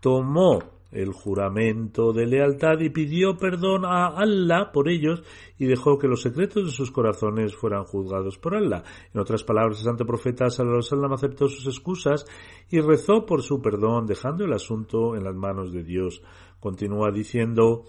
tomó 0.00 0.58
el 0.94 1.12
juramento 1.12 2.12
de 2.12 2.24
lealtad 2.24 2.78
y 2.78 2.88
pidió 2.88 3.36
perdón 3.36 3.84
a 3.84 4.06
Allah 4.16 4.70
por 4.72 4.88
ellos 4.88 5.22
y 5.58 5.66
dejó 5.66 5.98
que 5.98 6.06
los 6.06 6.22
secretos 6.22 6.64
de 6.64 6.70
sus 6.70 6.92
corazones 6.92 7.54
fueran 7.54 7.84
juzgados 7.84 8.38
por 8.38 8.54
Allah. 8.54 8.84
En 9.12 9.20
otras 9.20 9.42
palabras, 9.42 9.78
el 9.78 9.84
santo 9.84 10.06
profeta 10.06 10.48
sallallahu 10.48 11.12
aceptó 11.12 11.48
sus 11.48 11.66
excusas 11.66 12.24
y 12.70 12.80
rezó 12.80 13.26
por 13.26 13.42
su 13.42 13.60
perdón, 13.60 14.06
dejando 14.06 14.44
el 14.44 14.52
asunto 14.52 15.16
en 15.16 15.24
las 15.24 15.34
manos 15.34 15.72
de 15.72 15.82
Dios. 15.82 16.22
Continúa 16.60 17.10
diciendo 17.10 17.84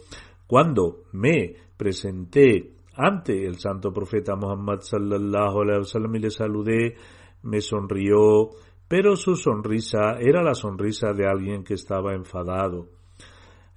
cuando 0.47 1.03
me 1.13 1.55
presenté 1.77 2.73
ante 2.95 3.45
el 3.45 3.57
santo 3.59 3.91
profeta 3.91 4.35
Muhammad 4.35 4.79
sallallahu 4.81 5.61
alaihi 5.61 5.79
wasallam 5.79 6.15
y 6.15 6.19
le 6.19 6.29
saludé, 6.29 6.95
me 7.43 7.61
sonrió, 7.61 8.49
pero 8.87 9.15
su 9.15 9.35
sonrisa 9.35 10.17
era 10.19 10.41
la 10.43 10.53
sonrisa 10.53 11.11
de 11.13 11.27
alguien 11.27 11.63
que 11.63 11.73
estaba 11.73 12.13
enfadado. 12.13 12.87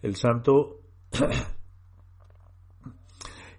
El 0.02 0.16
santo 0.16 0.80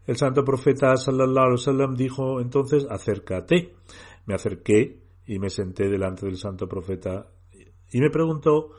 el 0.07 0.15
santo 0.15 0.43
profeta 0.43 0.95
sallallahu 0.95 1.45
alaihi 1.45 1.59
wasallam 1.59 1.95
dijo 1.95 2.39
entonces 2.39 2.87
acércate. 2.89 3.73
Me 4.25 4.35
acerqué 4.35 5.01
y 5.25 5.39
me 5.39 5.49
senté 5.49 5.89
delante 5.89 6.25
del 6.25 6.37
santo 6.37 6.67
profeta 6.67 7.27
y 7.91 7.99
me 7.99 8.09
preguntó 8.09 8.71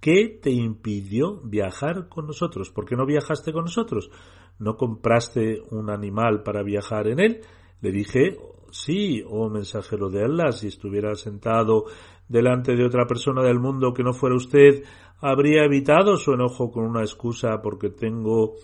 ¿Qué 0.00 0.38
te 0.42 0.50
impidió 0.50 1.40
viajar 1.44 2.08
con 2.08 2.26
nosotros? 2.26 2.70
¿Por 2.70 2.86
qué 2.86 2.96
no 2.96 3.04
viajaste 3.04 3.52
con 3.52 3.64
nosotros? 3.64 4.10
¿No 4.58 4.76
compraste 4.76 5.62
un 5.70 5.90
animal 5.90 6.42
para 6.42 6.62
viajar 6.62 7.08
en 7.08 7.20
él? 7.20 7.40
Le 7.82 7.92
dije, 7.92 8.38
sí, 8.70 9.22
oh 9.28 9.50
mensajero 9.50 10.08
de 10.08 10.24
Allah, 10.24 10.52
si 10.52 10.68
estuviera 10.68 11.14
sentado 11.14 11.84
delante 12.28 12.76
de 12.76 12.84
otra 12.84 13.06
persona 13.06 13.42
del 13.42 13.58
mundo 13.58 13.92
que 13.92 14.02
no 14.02 14.14
fuera 14.14 14.36
usted, 14.36 14.84
habría 15.20 15.64
evitado 15.64 16.16
su 16.16 16.32
enojo 16.32 16.70
con 16.70 16.84
una 16.84 17.02
excusa 17.02 17.60
porque 17.62 17.90
tengo 17.90 18.54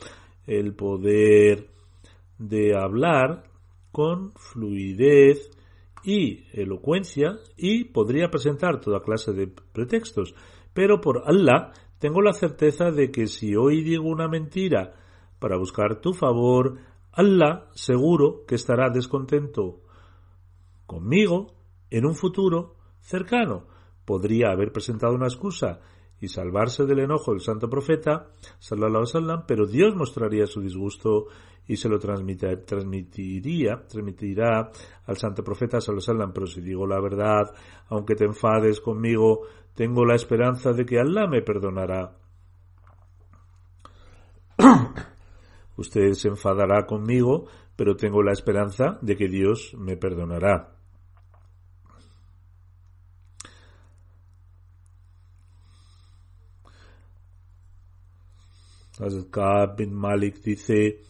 el 0.46 0.74
poder 0.74 1.68
de 2.38 2.74
hablar 2.78 3.44
con 3.92 4.32
fluidez 4.34 5.50
y 6.04 6.44
elocuencia 6.52 7.36
y 7.56 7.84
podría 7.84 8.30
presentar 8.30 8.80
toda 8.80 9.02
clase 9.02 9.32
de 9.32 9.48
pretextos. 9.48 10.34
Pero 10.76 11.00
por 11.00 11.22
Allah 11.24 11.72
tengo 11.98 12.20
la 12.20 12.34
certeza 12.34 12.90
de 12.90 13.10
que 13.10 13.28
si 13.28 13.56
hoy 13.56 13.82
digo 13.82 14.04
una 14.04 14.28
mentira 14.28 14.92
para 15.38 15.56
buscar 15.56 16.02
tu 16.02 16.12
favor, 16.12 16.76
Allah 17.12 17.70
seguro 17.72 18.44
que 18.46 18.56
estará 18.56 18.90
descontento 18.90 19.80
conmigo 20.84 21.54
en 21.88 22.04
un 22.04 22.14
futuro 22.14 22.76
cercano. 23.00 23.64
Podría 24.04 24.50
haber 24.50 24.70
presentado 24.70 25.14
una 25.14 25.28
excusa 25.28 25.80
y 26.20 26.28
salvarse 26.28 26.84
del 26.86 27.00
enojo 27.00 27.32
del 27.32 27.40
santo 27.40 27.68
profeta, 27.68 28.28
sallallahu 28.58 29.04
alaihi 29.14 29.42
pero 29.46 29.66
Dios 29.66 29.94
mostraría 29.94 30.46
su 30.46 30.60
disgusto 30.60 31.26
y 31.68 31.76
se 31.76 31.88
lo 31.88 31.98
transmitiría, 31.98 33.82
transmitirá 33.86 34.70
al 35.06 35.16
santo 35.16 35.42
profeta, 35.42 35.80
sallallahu 35.80 36.10
alaihi 36.12 36.32
pero 36.32 36.46
si 36.46 36.60
digo 36.60 36.86
la 36.86 37.00
verdad, 37.00 37.52
aunque 37.88 38.14
te 38.14 38.24
enfades 38.24 38.80
conmigo, 38.80 39.42
tengo 39.74 40.04
la 40.04 40.14
esperanza 40.14 40.72
de 40.72 40.86
que 40.86 40.98
Allah 40.98 41.26
me 41.26 41.42
perdonará. 41.42 42.16
Usted 45.76 46.12
se 46.12 46.28
enfadará 46.28 46.86
conmigo, 46.86 47.46
pero 47.76 47.96
tengo 47.96 48.22
la 48.22 48.32
esperanza 48.32 48.98
de 49.02 49.16
que 49.16 49.28
Dios 49.28 49.74
me 49.78 49.96
perdonará. 49.96 50.75
Hazrat 58.98 59.76
bin 59.76 59.94
Malik 59.94 60.42
dice, 60.42 61.00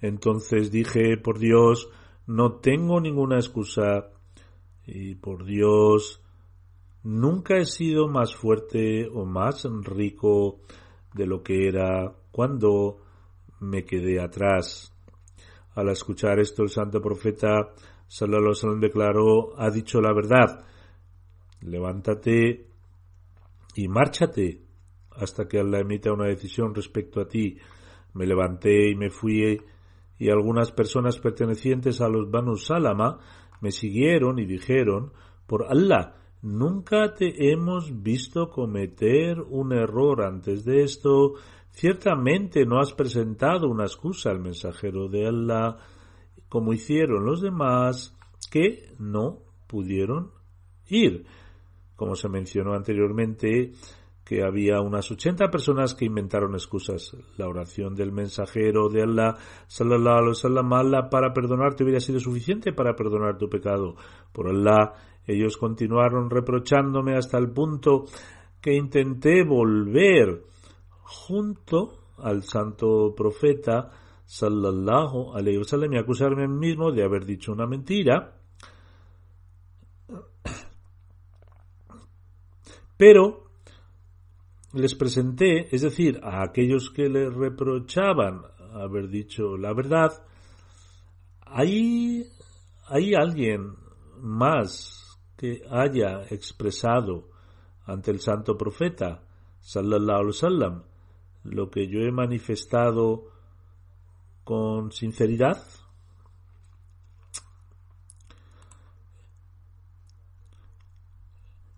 entonces 0.00 0.70
dije, 0.70 1.16
por 1.16 1.38
Dios, 1.38 1.88
no 2.26 2.56
tengo 2.56 3.00
ninguna 3.00 3.36
excusa. 3.36 4.10
Y 4.86 5.14
por 5.14 5.44
Dios, 5.44 6.24
Nunca 7.04 7.58
he 7.58 7.66
sido 7.66 8.08
más 8.08 8.34
fuerte 8.34 9.06
o 9.06 9.26
más 9.26 9.66
rico 9.82 10.60
de 11.12 11.26
lo 11.26 11.42
que 11.42 11.68
era 11.68 12.14
cuando 12.30 12.96
me 13.60 13.84
quedé 13.84 14.22
atrás. 14.22 14.90
Al 15.74 15.90
escuchar 15.90 16.40
esto, 16.40 16.62
el 16.62 16.70
santo 16.70 17.02
profeta 17.02 17.74
Sallallahu 18.08 18.54
Alaihi 18.62 18.80
declaró, 18.80 19.60
ha 19.60 19.70
dicho 19.70 20.00
la 20.00 20.14
verdad, 20.14 20.64
levántate 21.60 22.68
y 23.76 23.88
márchate 23.88 24.62
hasta 25.16 25.46
que 25.46 25.58
Allah 25.58 25.80
emita 25.80 26.12
una 26.12 26.26
decisión 26.26 26.74
respecto 26.74 27.20
a 27.20 27.28
ti. 27.28 27.58
Me 28.14 28.26
levanté 28.26 28.90
y 28.90 28.94
me 28.94 29.10
fui 29.10 29.60
y 30.18 30.30
algunas 30.30 30.72
personas 30.72 31.18
pertenecientes 31.18 32.00
a 32.00 32.08
los 32.08 32.30
Banu 32.30 32.56
Salama 32.56 33.18
me 33.60 33.72
siguieron 33.72 34.38
y 34.38 34.46
dijeron, 34.46 35.12
por 35.46 35.66
Allah, 35.68 36.14
Nunca 36.44 37.14
te 37.14 37.50
hemos 37.50 38.02
visto 38.02 38.50
cometer 38.50 39.40
un 39.40 39.72
error 39.72 40.22
antes 40.22 40.62
de 40.62 40.82
esto. 40.82 41.36
Ciertamente 41.70 42.66
no 42.66 42.80
has 42.80 42.92
presentado 42.92 43.66
una 43.66 43.84
excusa 43.84 44.28
al 44.28 44.40
mensajero 44.40 45.08
de 45.08 45.26
Allah, 45.26 45.78
como 46.50 46.74
hicieron 46.74 47.24
los 47.24 47.40
demás 47.40 48.14
que 48.50 48.92
no 48.98 49.38
pudieron 49.66 50.32
ir. 50.90 51.24
Como 51.96 52.14
se 52.14 52.28
mencionó 52.28 52.74
anteriormente, 52.74 53.72
que 54.24 54.42
había 54.42 54.80
unas 54.80 55.10
ochenta 55.10 55.50
personas 55.50 55.94
que 55.94 56.06
inventaron 56.06 56.54
excusas. 56.54 57.14
La 57.36 57.46
oración 57.46 57.94
del 57.94 58.10
mensajero 58.10 58.88
de 58.88 59.02
Allah, 59.02 59.36
sallallahu 59.66 60.16
alaihi 60.16 60.28
wasallam, 60.30 60.72
Allah 60.72 61.10
para 61.10 61.32
perdonarte 61.32 61.84
hubiera 61.84 62.00
sido 62.00 62.18
suficiente 62.18 62.72
para 62.72 62.96
perdonar 62.96 63.36
tu 63.36 63.48
pecado. 63.48 63.96
Por 64.32 64.48
Allah, 64.48 64.94
ellos 65.26 65.56
continuaron 65.56 66.30
reprochándome 66.30 67.16
hasta 67.16 67.36
el 67.38 67.50
punto 67.50 68.06
que 68.60 68.74
intenté 68.74 69.44
volver 69.44 70.42
junto 71.02 72.00
al 72.18 72.42
santo 72.42 73.14
profeta 73.14 73.90
sallallahu 74.24 75.34
alaihi 75.34 75.58
wasallam 75.58 75.92
y 75.92 75.98
acusarme 75.98 76.44
a 76.44 76.48
mí 76.48 76.56
mismo 76.68 76.92
de 76.92 77.04
haber 77.04 77.26
dicho 77.26 77.52
una 77.52 77.66
mentira. 77.66 78.38
Pero 82.96 83.43
les 84.74 84.94
presenté, 84.94 85.74
es 85.74 85.82
decir, 85.82 86.20
a 86.22 86.42
aquellos 86.42 86.90
que 86.90 87.08
le 87.08 87.30
reprochaban 87.30 88.42
haber 88.72 89.08
dicho 89.08 89.56
la 89.56 89.72
verdad, 89.72 90.12
hay, 91.46 92.26
hay 92.86 93.14
alguien 93.14 93.76
más 94.20 95.18
que 95.36 95.62
haya 95.70 96.22
expresado 96.30 97.28
ante 97.86 98.10
el 98.10 98.20
santo 98.20 98.56
profeta, 98.56 99.22
sallallahu 99.60 100.18
alaihi 100.18 100.26
wasallam, 100.26 100.82
lo 101.44 101.70
que 101.70 101.86
yo 101.86 102.00
he 102.00 102.10
manifestado 102.10 103.30
con 104.44 104.90
sinceridad? 104.92 105.62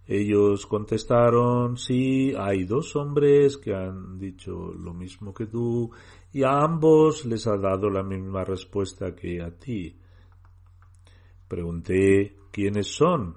Ellos 0.09 0.66
contestaron, 0.66 1.77
sí, 1.77 2.33
hay 2.38 2.64
dos 2.64 2.95
hombres 2.95 3.57
que 3.57 3.75
han 3.75 4.19
dicho 4.19 4.73
lo 4.73 4.95
mismo 4.95 5.35
que 5.35 5.47
tú 5.47 5.90
y 6.33 6.45
a 6.45 6.61
ambos 6.61 7.27
les 7.27 7.47
ha 7.49 7.57
dado 7.57 7.90
la 7.90 8.05
misma 8.05 8.45
respuesta 8.45 9.16
que 9.16 9.42
a 9.42 9.51
ti. 9.51 9.99
Pregunté, 11.49 12.37
¿quiénes 12.53 12.87
son? 12.95 13.37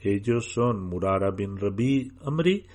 Ellos 0.00 0.50
son 0.50 0.82
Murara 0.82 1.30
bin 1.30 1.58
Rabi 1.58 2.10
Amri 2.24 2.66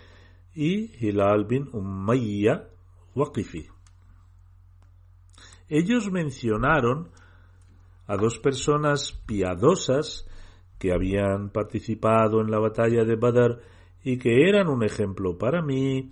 y 0.54 0.92
Hilal 1.04 1.46
bin 1.46 1.70
Umayya 1.74 2.70
Waqifi. 3.16 3.68
Ellos 5.68 6.12
mencionaron 6.12 7.10
a 8.06 8.16
dos 8.16 8.38
personas 8.38 9.12
piadosas 9.26 10.28
que 10.86 10.94
habían 10.94 11.50
participado 11.50 12.42
en 12.42 12.52
la 12.52 12.60
batalla 12.60 13.04
de 13.04 13.16
Badr 13.16 13.60
y 14.04 14.20
que 14.20 14.48
eran 14.48 14.68
un 14.68 14.84
ejemplo 14.84 15.36
para 15.36 15.64
mí. 15.64 16.12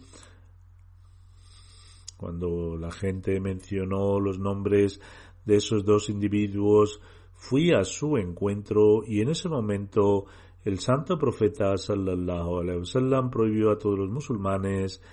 Cuando 2.17 2.75
la 2.75 2.91
gente 2.91 3.39
mencionó 3.39 4.19
los 4.19 4.39
nombres 4.39 4.99
de 5.45 5.57
esos 5.57 5.85
dos 5.85 6.09
individuos, 6.09 6.99
fui 7.35 7.71
a 7.71 7.83
su 7.83 8.17
encuentro 8.17 9.03
y 9.05 9.21
en 9.21 9.29
ese 9.29 9.47
momento 9.47 10.25
el 10.63 10.79
santo 10.79 11.19
profeta 11.19 11.77
sallallahu 11.77 12.61
alaihi 12.61 12.79
wasallam 12.79 13.29
prohibió 13.29 13.69
a 13.69 13.77
todos 13.77 13.99
los 13.99 14.09
musulmanes 14.09 15.03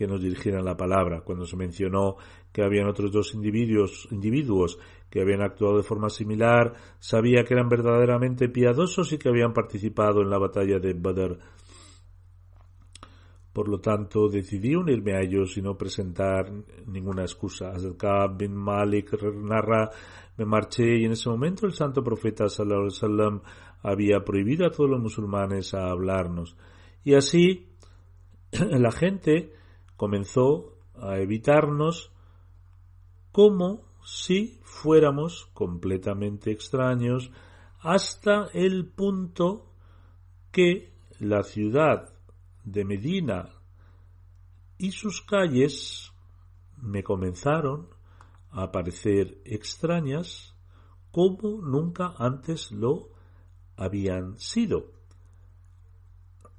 que 0.00 0.06
nos 0.06 0.22
dirigieran 0.22 0.64
la 0.64 0.78
palabra. 0.78 1.20
Cuando 1.20 1.44
se 1.44 1.58
mencionó 1.58 2.16
que 2.50 2.62
habían 2.62 2.88
otros 2.88 3.12
dos 3.12 3.34
individuos, 3.34 4.08
individuos 4.10 4.78
que 5.10 5.20
habían 5.20 5.42
actuado 5.42 5.76
de 5.76 5.82
forma 5.82 6.08
similar, 6.08 6.72
sabía 6.98 7.44
que 7.44 7.52
eran 7.52 7.68
verdaderamente 7.68 8.48
piadosos 8.48 9.12
y 9.12 9.18
que 9.18 9.28
habían 9.28 9.52
participado 9.52 10.22
en 10.22 10.30
la 10.30 10.38
batalla 10.38 10.78
de 10.78 10.94
Badr. 10.94 11.38
Por 13.52 13.68
lo 13.68 13.78
tanto, 13.80 14.30
decidí 14.30 14.74
unirme 14.74 15.12
a 15.12 15.20
ellos 15.20 15.58
y 15.58 15.60
no 15.60 15.76
presentar 15.76 16.50
ninguna 16.86 17.20
excusa. 17.20 17.68
Hazrat 17.68 18.38
bin 18.38 18.56
Malik 18.56 19.22
narra, 19.22 19.90
me 20.38 20.46
marché 20.46 20.96
y 20.96 21.04
en 21.04 21.12
ese 21.12 21.28
momento 21.28 21.66
el 21.66 21.74
santo 21.74 22.02
profeta 22.02 22.48
sallallahu 22.48 22.88
alaihi 23.02 23.40
había 23.82 24.24
prohibido 24.24 24.66
a 24.66 24.70
todos 24.70 24.88
los 24.88 25.00
musulmanes 25.00 25.74
a 25.74 25.90
hablarnos. 25.90 26.56
Y 27.04 27.12
así 27.16 27.68
la 28.52 28.92
gente 28.92 29.59
comenzó 30.00 30.78
a 30.94 31.18
evitarnos 31.18 32.10
como 33.32 33.82
si 34.02 34.58
fuéramos 34.62 35.50
completamente 35.52 36.52
extraños 36.52 37.30
hasta 37.80 38.46
el 38.54 38.86
punto 38.86 39.74
que 40.52 40.94
la 41.18 41.42
ciudad 41.42 42.14
de 42.64 42.86
Medina 42.86 43.50
y 44.78 44.92
sus 44.92 45.20
calles 45.20 46.14
me 46.78 47.02
comenzaron 47.02 47.90
a 48.48 48.72
parecer 48.72 49.42
extrañas 49.44 50.56
como 51.10 51.60
nunca 51.60 52.14
antes 52.16 52.72
lo 52.72 53.10
habían 53.76 54.38
sido. 54.38 54.92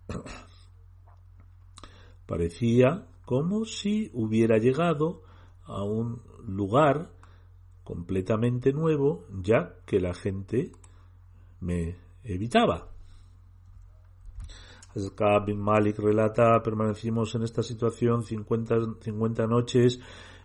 Parecía 2.28 3.08
como 3.32 3.64
si 3.64 4.12
hubiera 4.14 4.58
llegado 4.58 5.22
a 5.64 5.86
un 5.86 6.22
lugar 6.46 7.14
completamente 7.86 8.74
nuevo, 8.74 9.26
ya 9.42 9.78
que 9.86 10.02
la 10.02 10.14
gente 10.14 10.74
me 11.62 11.96
evitaba. 12.26 12.90
Azkab 14.94 15.46
bin 15.46 15.62
Malik 15.62 16.00
relata, 16.00 16.62
permanecimos 16.62 17.34
en 17.36 17.44
esta 17.44 17.64
situación 17.64 18.24
50, 18.24 19.00
50 19.00 19.48
noches, 19.48 20.02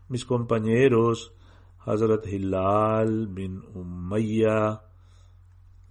mis 0.09 0.25
compañeros, 0.25 1.35
Hazrat 1.81 2.25
Hilal 2.29 3.27
bin 3.27 3.65
Umayya 3.75 4.81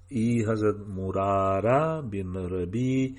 y 0.09 0.45
Hazrat 0.45 0.77
Murara 0.77 1.99
bin 1.99 2.33
Rabi, 2.35 3.17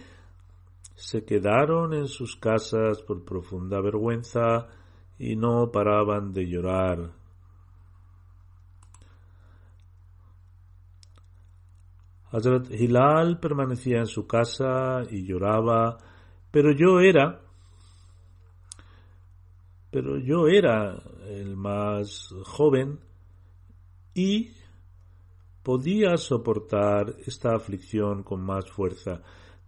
se 0.97 1.25
quedaron 1.25 1.93
en 1.93 2.09
sus 2.09 2.37
casas 2.37 3.03
por 3.03 3.23
profunda 3.25 3.81
vergüenza 3.83 4.67
y 5.19 5.37
no 5.37 5.71
paraban 5.71 6.33
de 6.33 6.49
llorar. 6.49 7.13
Hazrat 12.33 12.71
Hilal 12.71 13.39
permanecía 13.39 13.99
en 13.99 14.07
su 14.07 14.27
casa 14.27 15.03
y 15.11 15.25
lloraba, 15.25 15.99
pero 16.51 16.73
yo 16.73 16.99
era, 17.01 17.43
pero 19.91 20.19
yo 20.19 20.49
era 20.49 20.97
el 21.29 21.57
más 21.57 22.35
joven 22.45 23.01
y 24.15 24.51
podía 25.63 26.17
soportar 26.17 27.15
esta 27.27 27.55
aflicción 27.55 28.23
con 28.23 28.41
más 28.41 28.71
fuerza. 28.71 29.21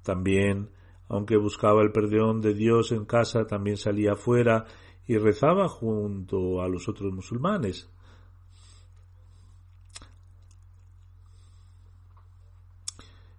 También, 0.02 0.70
aunque 1.08 1.36
buscaba 1.36 1.82
el 1.82 1.92
perdón 1.92 2.40
de 2.40 2.54
Dios 2.54 2.92
en 2.92 3.04
casa, 3.04 3.46
también 3.46 3.76
salía 3.76 4.12
afuera 4.12 4.66
y 5.06 5.16
rezaba 5.16 5.68
junto 5.68 6.60
a 6.62 6.68
los 6.68 6.88
otros 6.88 7.12
musulmanes. 7.12 7.90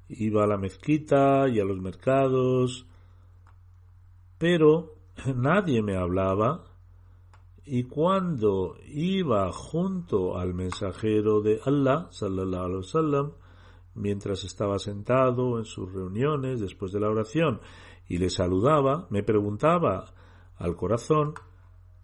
iba 0.10 0.44
a 0.44 0.48
la 0.48 0.58
mezquita 0.58 1.48
y 1.48 1.60
a 1.60 1.64
los 1.64 1.80
mercados, 1.80 2.88
pero 4.38 4.96
nadie 5.36 5.82
me 5.82 5.96
hablaba 5.96 6.66
y 7.66 7.84
cuando 7.84 8.78
iba 8.88 9.52
junto 9.52 10.38
al 10.38 10.56
mensajero 10.56 11.42
de 11.42 11.62
Allah, 11.64 12.08
sallallahu 12.10 12.64
alaihi 12.64 12.78
wasallam, 12.78 13.32
mientras 14.00 14.44
estaba 14.44 14.80
sentado 14.80 15.60
en 15.60 15.66
sus 15.66 15.92
reuniones 15.94 16.60
después 16.60 16.92
de 16.92 17.00
la 17.00 17.10
oración 17.10 17.60
y 18.08 18.18
le 18.18 18.30
saludaba, 18.30 19.08
me 19.10 19.24
preguntaba 19.24 20.14
al 20.58 20.76
corazón 20.76 21.34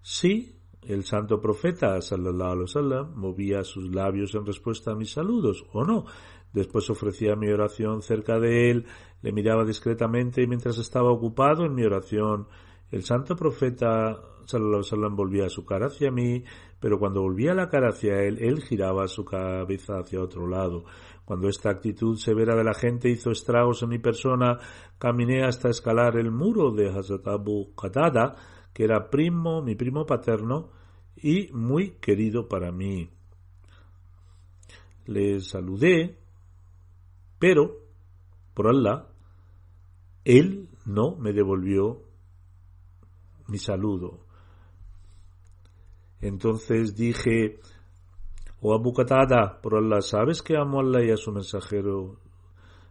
si 0.02 0.60
el 0.82 1.04
santo 1.04 1.42
profeta 1.42 2.00
sallallahu 2.00 3.16
movía 3.16 3.64
sus 3.64 3.94
labios 3.94 4.36
en 4.36 4.46
respuesta 4.46 4.92
a 4.92 4.96
mis 4.96 5.12
saludos 5.12 5.66
o 5.74 5.84
no. 5.84 6.06
Después 6.54 6.90
ofrecía 6.90 7.36
mi 7.36 7.50
oración 7.50 8.02
cerca 8.02 8.40
de 8.40 8.70
él, 8.70 8.86
le 9.22 9.32
miraba 9.32 9.66
discretamente 9.66 10.44
y 10.44 10.48
mientras 10.48 10.78
estaba 10.78 11.12
ocupado 11.12 11.66
en 11.66 11.74
mi 11.74 11.84
oración, 11.84 12.48
el 12.92 13.04
santo 13.04 13.36
profeta 13.36 14.22
sallallahu 14.46 15.16
volvía 15.16 15.50
su 15.50 15.66
cara 15.66 15.88
hacia 15.88 16.12
mí, 16.12 16.44
pero 16.80 17.00
cuando 17.00 17.22
volvía 17.22 17.54
la 17.54 17.68
cara 17.68 17.90
hacia 17.90 18.22
él, 18.22 18.38
él 18.40 18.62
giraba 18.62 19.08
su 19.08 19.26
cabeza 19.26 19.98
hacia 19.98 20.22
otro 20.22 20.48
lado. 20.48 20.86
Cuando 21.26 21.50
esta 21.50 21.72
actitud 21.72 22.18
severa 22.18 22.56
de 22.56 22.64
la 22.64 22.74
gente 22.74 23.10
hizo 23.10 23.32
estragos 23.32 23.82
en 23.84 23.90
mi 23.90 24.00
persona, 24.00 24.60
caminé 24.98 25.44
hasta 25.44 25.70
escalar 25.70 26.18
el 26.18 26.32
muro 26.32 26.72
de 26.72 26.90
Hazrat 26.90 27.26
Qatada, 27.76 28.36
que 28.74 28.84
era 28.84 29.10
primo, 29.10 29.62
mi 29.62 29.76
primo 29.76 30.06
paterno, 30.06 30.70
y 31.16 31.52
muy 31.52 31.98
querido 32.00 32.48
para 32.48 32.72
mí. 32.72 33.10
Le 35.08 35.40
saludé 35.42 36.20
pero, 37.40 37.80
por 38.54 38.68
Allah, 38.68 39.08
él 40.24 40.70
no 40.86 41.16
me 41.16 41.34
devolvió 41.34 42.02
mi 43.48 43.58
saludo. 43.58 44.26
Entonces 46.22 46.96
dije, 46.96 47.60
oh 48.68 48.74
Abu 48.74 48.94
Qatada, 48.94 49.60
por 49.62 49.76
Allah, 49.76 50.02
¿sabes 50.02 50.42
que 50.42 50.58
amo 50.58 50.80
a 50.80 50.84
Allah 50.84 51.04
y 51.04 51.12
a 51.12 51.18
su 51.18 51.32
mensajero? 51.32 52.18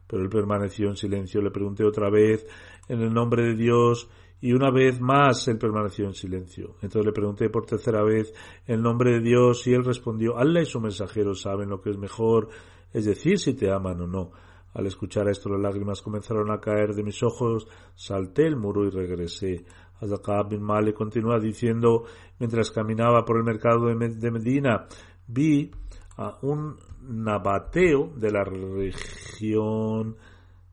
Pero 0.06 0.22
él 0.22 0.28
permaneció 0.28 0.88
en 0.88 0.96
silencio. 0.96 1.40
Le 1.40 1.50
pregunté 1.50 1.84
otra 1.84 2.10
vez, 2.10 2.46
en 2.88 3.00
el 3.00 3.12
nombre 3.12 3.42
de 3.42 3.56
Dios, 3.56 4.08
y 4.40 4.52
una 4.52 4.70
vez 4.70 5.00
más 5.00 5.48
él 5.48 5.58
permaneció 5.58 6.04
en 6.04 6.14
silencio. 6.14 6.76
Entonces 6.82 7.06
le 7.06 7.12
pregunté 7.12 7.48
por 7.48 7.64
tercera 7.66 8.02
vez, 8.02 8.32
en 8.66 8.82
nombre 8.82 9.12
de 9.12 9.20
Dios, 9.20 9.66
y 9.66 9.72
él 9.72 9.84
respondió, 9.84 10.36
Allah 10.36 10.60
y 10.60 10.66
su 10.66 10.80
mensajero 10.80 11.34
saben 11.34 11.70
lo 11.70 11.80
que 11.80 11.90
es 11.90 11.98
mejor 11.98 12.48
es 12.94 13.04
decir, 13.04 13.38
si 13.38 13.54
te 13.54 13.70
aman 13.70 14.00
o 14.00 14.06
no. 14.06 14.30
Al 14.72 14.86
escuchar 14.86 15.28
esto 15.28 15.50
las 15.50 15.60
lágrimas 15.60 16.00
comenzaron 16.00 16.50
a 16.50 16.60
caer 16.60 16.94
de 16.94 17.02
mis 17.02 17.22
ojos, 17.22 17.66
salté 17.94 18.46
el 18.46 18.56
muro 18.56 18.86
y 18.86 18.90
regresé. 18.90 19.64
Azakab 20.00 20.50
bin 20.50 20.62
Malik 20.62 20.94
continúa 20.94 21.38
diciendo, 21.40 22.04
mientras 22.38 22.70
caminaba 22.70 23.24
por 23.24 23.36
el 23.36 23.44
mercado 23.44 23.86
de 23.86 24.30
Medina, 24.30 24.86
vi 25.26 25.70
a 26.16 26.38
un 26.42 26.76
nabateo 27.08 28.12
de 28.16 28.30
la 28.30 28.44
región 28.44 30.16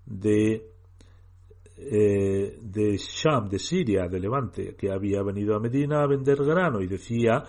de 0.06 0.72
eh, 1.84 2.60
de 2.62 2.96
Sham, 2.98 3.50
de 3.50 3.58
Siria, 3.58 4.08
de 4.08 4.20
Levante, 4.20 4.76
que 4.76 4.92
había 4.92 5.24
venido 5.24 5.56
a 5.56 5.60
Medina 5.60 6.04
a 6.04 6.08
vender 6.08 6.38
grano 6.44 6.80
y 6.80 6.88
decía, 6.88 7.44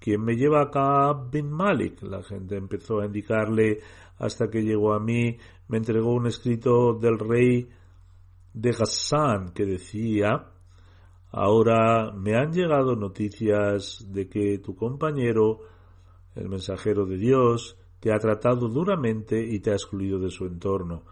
¿quién 0.00 0.24
me 0.24 0.34
lleva 0.34 0.62
acá 0.62 1.12
bin 1.30 1.48
Malik? 1.50 2.02
La 2.02 2.20
gente 2.24 2.56
empezó 2.56 2.98
a 2.98 3.06
indicarle 3.06 3.78
hasta 4.18 4.48
que 4.48 4.62
llegó 4.62 4.92
a 4.92 4.98
mí, 4.98 5.38
me 5.68 5.78
entregó 5.78 6.12
un 6.14 6.26
escrito 6.26 6.94
del 6.94 7.16
rey 7.16 7.68
de 8.52 8.72
Ghassan 8.72 9.52
que 9.52 9.64
decía, 9.64 10.46
ahora 11.30 12.10
me 12.12 12.34
han 12.34 12.52
llegado 12.52 12.96
noticias 12.96 14.04
de 14.10 14.28
que 14.28 14.58
tu 14.58 14.74
compañero, 14.74 15.60
el 16.36 16.48
mensajero 16.48 17.06
de 17.06 17.16
Dios, 17.16 17.76
te 17.98 18.12
ha 18.12 18.18
tratado 18.18 18.68
duramente 18.68 19.44
y 19.44 19.58
te 19.60 19.70
ha 19.70 19.74
excluido 19.74 20.18
de 20.18 20.30
su 20.30 20.46
entorno. 20.46 21.02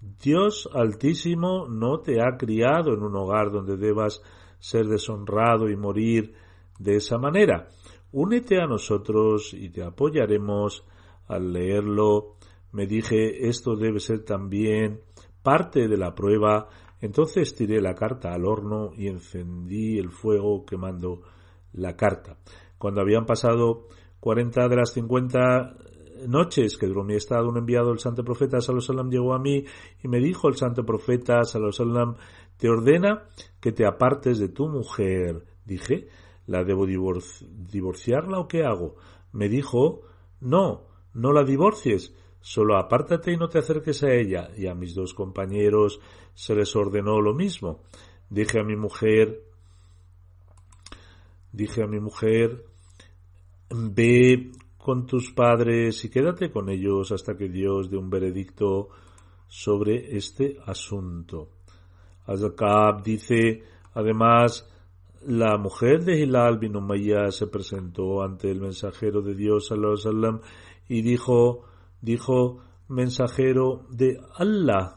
Dios 0.00 0.68
Altísimo 0.72 1.66
no 1.68 2.00
te 2.00 2.20
ha 2.20 2.36
criado 2.36 2.94
en 2.94 3.02
un 3.02 3.16
hogar 3.16 3.50
donde 3.50 3.76
debas 3.76 4.22
ser 4.58 4.86
deshonrado 4.86 5.68
y 5.68 5.76
morir 5.76 6.34
de 6.78 6.96
esa 6.96 7.18
manera. 7.18 7.68
Únete 8.12 8.60
a 8.60 8.66
nosotros 8.66 9.54
y 9.54 9.70
te 9.70 9.82
apoyaremos 9.82 10.84
al 11.26 11.52
leerlo 11.52 12.36
me 12.72 12.86
dije 12.86 13.48
esto 13.48 13.76
debe 13.76 14.00
ser 14.00 14.24
también 14.24 15.00
parte 15.42 15.88
de 15.88 15.96
la 15.98 16.14
prueba. 16.14 16.68
Entonces 17.00 17.54
tiré 17.54 17.80
la 17.80 17.94
carta 17.94 18.32
al 18.32 18.46
horno 18.46 18.92
y 18.96 19.08
encendí 19.08 19.98
el 19.98 20.10
fuego 20.10 20.64
quemando 20.64 21.20
la 21.74 21.96
carta. 21.96 22.38
Cuando 22.78 23.02
habían 23.02 23.26
pasado 23.26 23.88
40 24.22 24.68
de 24.68 24.76
las 24.76 24.92
50 24.92 25.74
noches 26.28 26.78
que 26.78 26.86
duró 26.86 27.02
mi 27.02 27.16
estado, 27.16 27.48
un 27.48 27.58
enviado 27.58 27.88
del 27.88 27.98
santo 27.98 28.22
profeta 28.22 28.60
Sallallahu 28.60 29.10
llegó 29.10 29.34
a 29.34 29.40
mí 29.40 29.64
y 30.00 30.06
me 30.06 30.20
dijo 30.20 30.46
el 30.46 30.54
santo 30.54 30.86
profeta 30.86 31.42
Sallallahu 31.42 32.14
te 32.56 32.68
ordena 32.68 33.24
que 33.60 33.72
te 33.72 33.84
apartes 33.84 34.38
de 34.38 34.48
tu 34.48 34.68
mujer. 34.68 35.44
Dije, 35.64 36.06
¿la 36.46 36.62
debo 36.62 36.86
divorciarla 36.86 38.38
o 38.38 38.46
qué 38.46 38.62
hago? 38.62 38.94
Me 39.32 39.48
dijo, 39.48 40.02
no, 40.40 40.86
no 41.14 41.32
la 41.32 41.42
divorcies, 41.42 42.14
solo 42.40 42.76
apártate 42.76 43.32
y 43.32 43.36
no 43.36 43.48
te 43.48 43.58
acerques 43.58 44.04
a 44.04 44.12
ella. 44.12 44.50
Y 44.56 44.68
a 44.68 44.74
mis 44.76 44.94
dos 44.94 45.14
compañeros 45.14 45.98
se 46.34 46.54
les 46.54 46.76
ordenó 46.76 47.20
lo 47.20 47.34
mismo. 47.34 47.80
Dije 48.30 48.60
a 48.60 48.62
mi 48.62 48.76
mujer, 48.76 49.42
dije 51.50 51.82
a 51.82 51.88
mi 51.88 51.98
mujer, 51.98 52.66
ve 53.74 54.52
con 54.76 55.06
tus 55.06 55.32
padres 55.32 56.04
y 56.04 56.10
quédate 56.10 56.50
con 56.50 56.68
ellos 56.68 57.12
hasta 57.12 57.36
que 57.36 57.48
Dios 57.48 57.90
dé 57.90 57.96
un 57.96 58.10
veredicto 58.10 58.88
sobre 59.46 60.16
este 60.16 60.56
asunto. 60.66 61.50
Azakab 62.26 63.02
dice, 63.02 63.62
además, 63.94 64.68
la 65.26 65.56
mujer 65.56 66.04
de 66.04 66.20
Hilal 66.20 66.58
bin 66.58 66.76
Umayyah 66.76 67.30
se 67.30 67.46
presentó 67.46 68.22
ante 68.22 68.50
el 68.50 68.60
mensajero 68.60 69.22
de 69.22 69.34
Dios 69.34 69.68
sallam, 69.68 70.40
y 70.88 71.02
dijo, 71.02 71.64
dijo, 72.00 72.58
mensajero 72.88 73.86
de 73.90 74.18
Allah. 74.36 74.96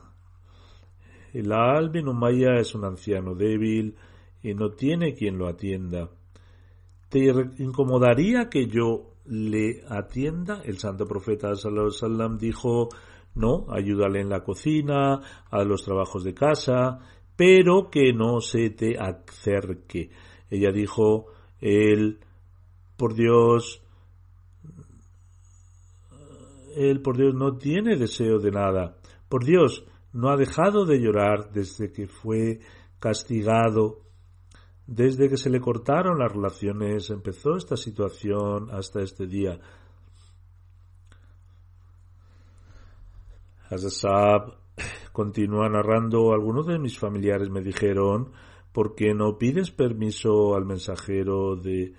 Hilal 1.34 1.90
bin 1.90 2.08
Umayyah 2.08 2.60
es 2.60 2.74
un 2.74 2.86
anciano 2.86 3.36
débil 3.36 3.96
y 4.42 4.54
no 4.54 4.72
tiene 4.72 5.14
quien 5.14 5.38
lo 5.38 5.48
atienda. 5.48 6.10
¿Te 7.10 7.20
incomodaría 7.60 8.50
que 8.50 8.68
yo 8.68 9.14
le 9.26 9.84
atienda? 9.88 10.62
El 10.64 10.78
santo 10.78 11.06
profeta 11.06 11.56
sallam 11.56 12.38
dijo, 12.38 12.90
no, 13.36 13.66
ayúdale 13.70 14.22
en 14.22 14.30
la 14.30 14.44
cocina, 14.44 15.22
a 15.50 15.64
los 15.64 15.84
trabajos 15.84 16.24
de 16.24 16.34
casa, 16.34 17.00
pero 17.36 17.90
que 17.90 18.14
no 18.14 18.40
se 18.40 18.70
te 18.70 18.98
acerque. 18.98 20.10
Ella 20.50 20.72
dijo, 20.72 21.28
él, 21.60 22.20
por 22.98 23.14
Dios, 23.14 23.82
él, 26.76 27.02
por 27.02 27.18
Dios, 27.18 27.34
no 27.34 27.58
tiene 27.58 27.98
deseo 27.98 28.40
de 28.40 28.52
nada. 28.52 28.98
Por 29.30 29.44
Dios, 29.44 29.86
no 30.14 30.30
ha 30.30 30.38
dejado 30.38 30.86
de 30.86 31.00
llorar 31.00 31.52
desde 31.52 31.92
que 31.92 32.08
fue 32.08 32.60
castigado, 33.00 34.05
desde 34.88 35.30
que 35.30 35.38
se 35.38 35.50
le 35.50 35.60
cortaron 35.60 36.20
las 36.20 36.32
relaciones, 36.32 37.10
empezó 37.10 37.56
esta 37.56 37.78
situación 37.78 38.70
hasta 38.72 39.02
este 39.02 39.28
día. 39.28 39.60
Hazasab 43.70 44.66
Continúa 45.16 45.70
narrando, 45.70 46.34
algunos 46.34 46.68
de 46.68 46.78
mis 46.78 47.00
familiares 47.00 47.50
me 47.50 47.62
dijeron, 47.62 48.34
¿por 48.74 48.96
qué 48.96 49.14
no 49.14 49.38
pides 49.38 49.72
permiso 49.72 50.56
al 50.56 50.66
mensajero 50.66 51.56
de 51.56 51.94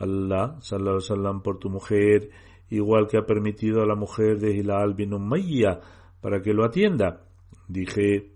Allah, 0.00 0.56
sallallahu 0.60 1.00
sallam, 1.00 1.42
por 1.42 1.60
tu 1.60 1.70
mujer, 1.70 2.30
igual 2.68 3.06
que 3.06 3.18
ha 3.18 3.24
permitido 3.24 3.82
a 3.82 3.86
la 3.86 3.94
mujer 3.94 4.40
de 4.40 4.50
Hilal 4.52 4.94
bin 4.94 5.14
Umayyah 5.14 5.80
para 6.20 6.42
que 6.42 6.52
lo 6.52 6.64
atienda? 6.64 7.22
Dije, 7.68 8.32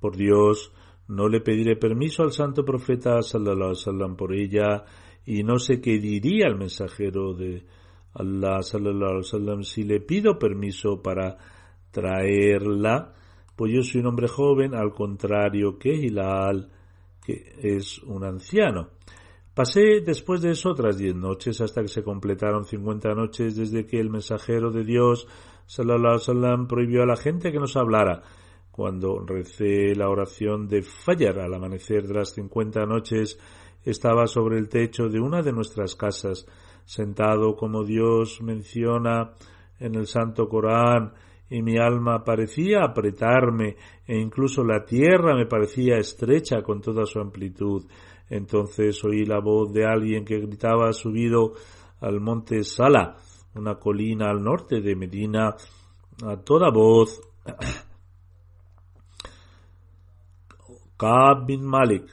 por 0.00 0.16
Dios, 0.16 0.72
no 1.12 1.28
le 1.28 1.40
pediré 1.40 1.76
permiso 1.76 2.22
al 2.22 2.32
santo 2.32 2.64
profeta 2.64 3.20
sallallahu 3.20 3.74
sallam 3.74 4.16
por 4.16 4.32
ella 4.32 4.84
y 5.26 5.42
no 5.42 5.58
sé 5.58 5.80
qué 5.80 5.98
diría 5.98 6.46
el 6.46 6.56
mensajero 6.56 7.34
de 7.34 7.64
Allah 8.14 8.62
sallallahu 8.62 9.20
alaihi 9.32 9.64
si 9.64 9.82
le 9.84 10.00
pido 10.00 10.38
permiso 10.38 11.02
para 11.02 11.36
traerla, 11.90 13.12
pues 13.54 13.72
yo 13.74 13.82
soy 13.82 14.00
un 14.00 14.06
hombre 14.08 14.28
joven, 14.28 14.74
al 14.74 14.92
contrario 14.92 15.78
que 15.78 15.94
Hilal, 15.94 16.70
que 17.24 17.56
es 17.62 17.98
un 18.02 18.24
anciano. 18.24 18.88
Pasé 19.54 20.00
después 20.00 20.40
de 20.40 20.52
eso 20.52 20.70
otras 20.70 20.96
diez 20.96 21.14
noches 21.14 21.60
hasta 21.60 21.82
que 21.82 21.88
se 21.88 22.02
completaron 22.02 22.64
cincuenta 22.64 23.14
noches 23.14 23.54
desde 23.54 23.86
que 23.86 24.00
el 24.00 24.08
mensajero 24.08 24.70
de 24.70 24.82
Dios 24.82 25.28
sallallahu 25.66 26.18
alaihi 26.30 26.66
prohibió 26.66 27.02
a 27.02 27.06
la 27.06 27.16
gente 27.16 27.52
que 27.52 27.58
nos 27.58 27.76
hablara. 27.76 28.22
Cuando 28.72 29.20
recé 29.20 29.94
la 29.94 30.08
oración 30.08 30.66
de 30.66 30.82
Fajr 30.82 31.40
al 31.40 31.54
amanecer 31.54 32.08
de 32.08 32.14
las 32.14 32.32
cincuenta 32.32 32.86
noches, 32.86 33.38
estaba 33.84 34.26
sobre 34.26 34.58
el 34.58 34.68
techo 34.68 35.08
de 35.08 35.20
una 35.20 35.42
de 35.42 35.52
nuestras 35.52 35.94
casas 35.94 36.46
sentado 36.84 37.54
como 37.54 37.84
Dios 37.84 38.40
menciona 38.42 39.34
en 39.78 39.94
el 39.94 40.06
Santo 40.06 40.48
Corán, 40.48 41.12
y 41.50 41.60
mi 41.60 41.76
alma 41.76 42.24
parecía 42.24 42.80
apretarme, 42.82 43.76
e 44.06 44.18
incluso 44.18 44.64
la 44.64 44.86
tierra 44.86 45.36
me 45.36 45.44
parecía 45.44 45.98
estrecha 45.98 46.62
con 46.62 46.80
toda 46.80 47.04
su 47.04 47.20
amplitud. 47.20 47.84
Entonces 48.30 49.04
oí 49.04 49.26
la 49.26 49.38
voz 49.38 49.70
de 49.70 49.84
alguien 49.84 50.24
que 50.24 50.40
gritaba 50.40 50.90
subido 50.94 51.52
al 52.00 52.20
monte 52.20 52.64
Sala, 52.64 53.16
una 53.54 53.74
colina 53.74 54.30
al 54.30 54.42
norte 54.42 54.80
de 54.80 54.96
Medina, 54.96 55.54
a 56.24 56.36
toda 56.38 56.70
voz. 56.70 57.20
Kaab 61.02 61.46
bin 61.48 61.66
Malik, 61.66 62.04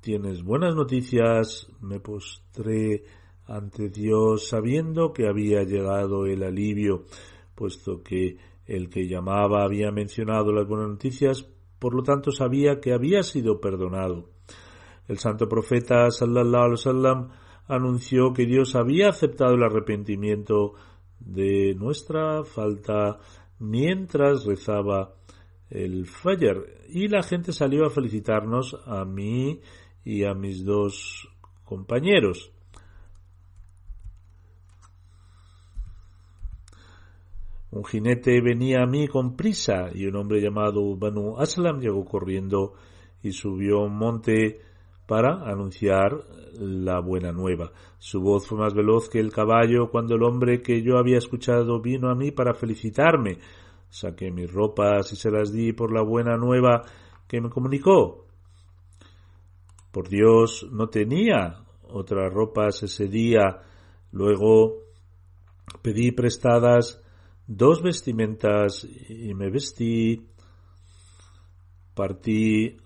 tienes 0.00 0.42
buenas 0.42 0.74
noticias, 0.74 1.68
me 1.82 2.00
postré 2.00 3.04
ante 3.46 3.90
Dios 3.90 4.48
sabiendo 4.48 5.12
que 5.12 5.28
había 5.28 5.64
llegado 5.64 6.24
el 6.24 6.42
alivio, 6.42 7.04
puesto 7.54 8.02
que 8.02 8.38
el 8.64 8.88
que 8.88 9.06
llamaba 9.06 9.64
había 9.64 9.90
mencionado 9.90 10.50
las 10.50 10.66
buenas 10.66 10.88
noticias, 10.88 11.46
por 11.78 11.94
lo 11.94 12.02
tanto 12.02 12.30
sabía 12.30 12.80
que 12.80 12.94
había 12.94 13.22
sido 13.22 13.60
perdonado. 13.60 14.30
El 15.08 15.18
santo 15.18 15.46
profeta 15.46 16.10
sallallahu 16.10 16.62
alaihi 16.64 16.70
wasallam 16.70 17.28
anunció 17.68 18.32
que 18.32 18.46
Dios 18.46 18.74
había 18.76 19.10
aceptado 19.10 19.56
el 19.56 19.62
arrepentimiento 19.62 20.72
de 21.20 21.74
nuestra 21.74 22.44
falta 22.44 23.18
mientras 23.58 24.46
rezaba 24.46 25.16
el 25.72 26.06
Fajr 26.06 26.86
y 26.88 27.08
la 27.08 27.22
gente 27.22 27.52
salió 27.52 27.86
a 27.86 27.90
felicitarnos 27.90 28.76
a 28.86 29.04
mí 29.04 29.60
y 30.04 30.24
a 30.24 30.34
mis 30.34 30.64
dos 30.64 31.28
compañeros. 31.64 32.52
Un 37.70 37.84
jinete 37.84 38.42
venía 38.42 38.82
a 38.82 38.86
mí 38.86 39.08
con 39.08 39.34
prisa 39.34 39.88
y 39.94 40.04
un 40.04 40.16
hombre 40.16 40.42
llamado 40.42 40.94
Banu 40.94 41.38
Aslam 41.38 41.80
llegó 41.80 42.04
corriendo 42.04 42.74
y 43.22 43.32
subió 43.32 43.80
un 43.80 43.96
monte 43.96 44.60
para 45.06 45.50
anunciar 45.50 46.12
la 46.58 47.00
buena 47.00 47.32
nueva. 47.32 47.72
Su 47.98 48.20
voz 48.20 48.46
fue 48.46 48.58
más 48.58 48.74
veloz 48.74 49.08
que 49.08 49.20
el 49.20 49.32
caballo 49.32 49.90
cuando 49.90 50.16
el 50.16 50.22
hombre 50.22 50.60
que 50.60 50.82
yo 50.82 50.98
había 50.98 51.16
escuchado 51.16 51.80
vino 51.80 52.10
a 52.10 52.14
mí 52.14 52.30
para 52.30 52.52
felicitarme. 52.52 53.38
Saqué 53.92 54.30
mis 54.30 54.50
ropas 54.50 55.12
y 55.12 55.16
se 55.16 55.30
las 55.30 55.52
di 55.52 55.74
por 55.74 55.92
la 55.92 56.02
buena 56.02 56.38
nueva 56.38 56.82
que 57.28 57.42
me 57.42 57.50
comunicó. 57.50 58.26
Por 59.90 60.08
Dios, 60.08 60.66
no 60.72 60.88
tenía 60.88 61.62
otras 61.82 62.32
ropas 62.32 62.82
ese 62.82 63.06
día. 63.06 63.60
Luego 64.10 64.78
pedí 65.82 66.10
prestadas 66.12 67.02
dos 67.46 67.82
vestimentas 67.82 68.82
y 69.10 69.34
me 69.34 69.50
vestí, 69.50 70.26
partí 71.94 72.78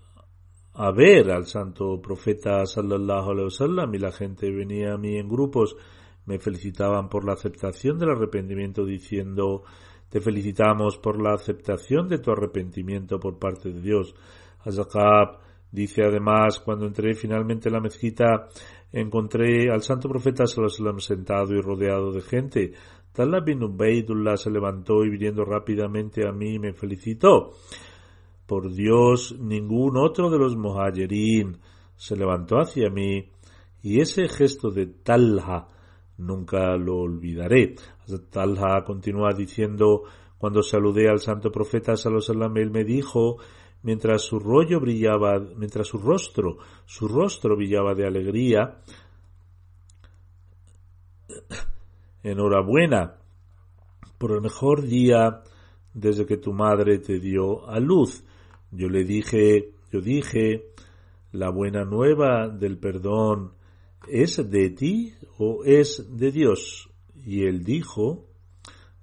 a 0.73 0.91
ver 0.91 1.31
al 1.31 1.45
santo 1.45 2.01
profeta 2.01 2.65
sallallahu 2.65 3.31
alaihi 3.31 3.45
wasallam 3.45 3.95
y 3.95 3.99
la 3.99 4.11
gente 4.11 4.51
venía 4.51 4.93
a 4.93 4.97
mí 4.97 5.15
en 5.15 5.29
grupos, 5.29 5.77
me 6.25 6.37
felicitaban 6.37 7.07
por 7.07 7.23
la 7.23 7.33
aceptación 7.33 7.97
del 7.97 8.09
arrepentimiento 8.09 8.83
diciendo 8.83 9.63
te 10.09 10.21
felicitamos 10.21 10.97
por 10.97 11.21
la 11.21 11.33
aceptación 11.33 12.07
de 12.07 12.19
tu 12.19 12.31
arrepentimiento 12.31 13.19
por 13.19 13.37
parte 13.37 13.71
de 13.71 13.81
Dios. 13.81 14.15
Azakab 14.59 15.39
dice 15.71 16.03
además 16.03 16.59
cuando 16.59 16.85
entré 16.85 17.13
finalmente 17.13 17.69
en 17.69 17.73
la 17.73 17.81
mezquita 17.81 18.47
encontré 18.91 19.69
al 19.69 19.81
santo 19.81 20.07
profeta 20.07 20.45
sallallahu 20.45 20.99
sentado 20.99 21.53
y 21.53 21.61
rodeado 21.61 22.11
de 22.11 22.21
gente. 22.21 22.73
Talha 23.11 23.41
bin 23.41 23.63
Ubaidullah 23.63 24.37
se 24.37 24.51
levantó 24.51 25.03
y 25.03 25.09
viniendo 25.09 25.43
rápidamente 25.43 26.27
a 26.27 26.31
mí 26.31 26.59
me 26.59 26.73
felicitó. 26.73 27.51
Por 28.45 28.71
Dios, 28.73 29.35
ningún 29.39 29.97
otro 29.97 30.29
de 30.29 30.37
los 30.37 30.55
muhajirin 30.55 31.57
se 31.95 32.15
levantó 32.15 32.57
hacia 32.57 32.89
mí 32.89 33.29
y 33.81 33.99
ese 33.99 34.29
gesto 34.29 34.69
de 34.69 34.85
Talha 34.85 35.67
nunca 36.17 36.75
lo 36.77 36.97
olvidaré. 36.97 37.75
Talha 38.29 38.83
continúa 38.83 39.33
diciendo, 39.33 40.03
cuando 40.37 40.61
saludé 40.61 41.09
al 41.09 41.19
santo 41.19 41.51
profeta 41.51 41.95
sallallahu 41.95 42.57
él 42.57 42.71
me 42.71 42.83
dijo, 42.83 43.37
mientras 43.83 44.23
su 44.23 44.39
rollo 44.39 44.79
brillaba, 44.79 45.39
mientras 45.39 45.87
su 45.87 45.97
rostro, 45.97 46.57
su 46.85 47.07
rostro 47.07 47.55
brillaba 47.55 47.93
de 47.95 48.07
alegría, 48.07 48.81
enhorabuena 52.23 53.15
por 54.17 54.31
el 54.31 54.41
mejor 54.41 54.81
día 54.81 55.43
desde 55.93 56.25
que 56.25 56.37
tu 56.37 56.53
madre 56.53 56.99
te 56.99 57.19
dio 57.19 57.67
a 57.67 57.79
luz. 57.79 58.23
Yo 58.71 58.89
le 58.89 59.03
dije, 59.03 59.73
yo 59.91 60.01
dije, 60.01 60.71
la 61.31 61.49
buena 61.49 61.85
nueva 61.85 62.47
del 62.49 62.77
perdón 62.77 63.56
¿es 64.09 64.49
de 64.49 64.69
ti 64.69 65.13
o 65.37 65.63
es 65.63 66.05
de 66.17 66.31
Dios? 66.31 66.89
Y 67.15 67.45
él 67.45 67.63
dijo, 67.63 68.25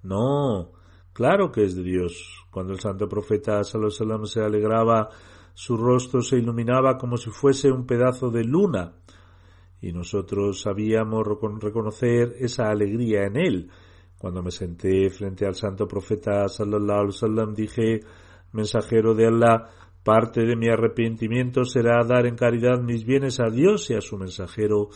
no, 0.03 0.73
claro 1.13 1.51
que 1.51 1.65
es 1.65 1.75
de 1.77 1.83
Dios. 1.83 2.45
Cuando 2.51 2.73
el 2.73 2.81
santo 2.81 3.09
profeta 3.09 3.63
se 3.65 4.41
alegraba, 4.41 5.11
su 5.55 5.77
rostro 5.77 6.21
se 6.21 6.37
iluminaba 6.37 6.99
como 6.99 7.17
si 7.17 7.31
fuese 7.31 7.71
un 7.71 7.87
pedazo 7.87 8.31
de 8.31 8.45
luna. 8.45 8.95
Y 9.81 9.93
nosotros 9.93 10.63
sabíamos 10.63 11.27
reconocer 11.61 12.37
esa 12.39 12.71
alegría 12.71 13.25
en 13.27 13.37
él. 13.37 13.71
Cuando 14.19 14.43
me 14.43 14.51
senté 14.51 15.11
frente 15.11 15.47
al 15.47 15.55
santo 15.55 15.87
profeta 15.87 16.49
sallallahu 16.49 17.53
dije, 17.55 18.01
mensajero 18.53 19.15
de 19.15 19.27
Allah, 19.27 19.69
Parte 20.05 20.45
de 20.45 20.55
mi 20.55 20.69
arrepentimiento 20.69 21.65
será 21.65 22.05
dar 22.05 22.27
en 22.27 22.37
caridad 22.37 22.81
mis 22.81 23.05
bienes 23.05 23.41
a 23.41 23.51
Dios 23.51 23.91
y 23.91 23.95
a 23.95 24.01
su 24.03 24.19
mensajero. 24.19 24.91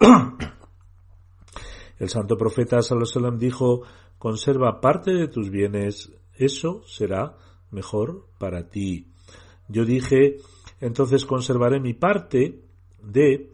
El 1.98 2.08
santo 2.08 2.36
profeta 2.36 2.82
Salomón 2.82 3.38
dijo, 3.38 3.82
conserva 4.18 4.80
parte 4.80 5.12
de 5.12 5.28
tus 5.28 5.50
bienes, 5.50 6.10
eso 6.34 6.82
será 6.86 7.36
mejor 7.70 8.26
para 8.38 8.68
ti. 8.68 9.12
Yo 9.68 9.84
dije, 9.84 10.38
entonces 10.80 11.24
conservaré 11.24 11.80
mi 11.80 11.94
parte 11.94 12.62
de 13.02 13.52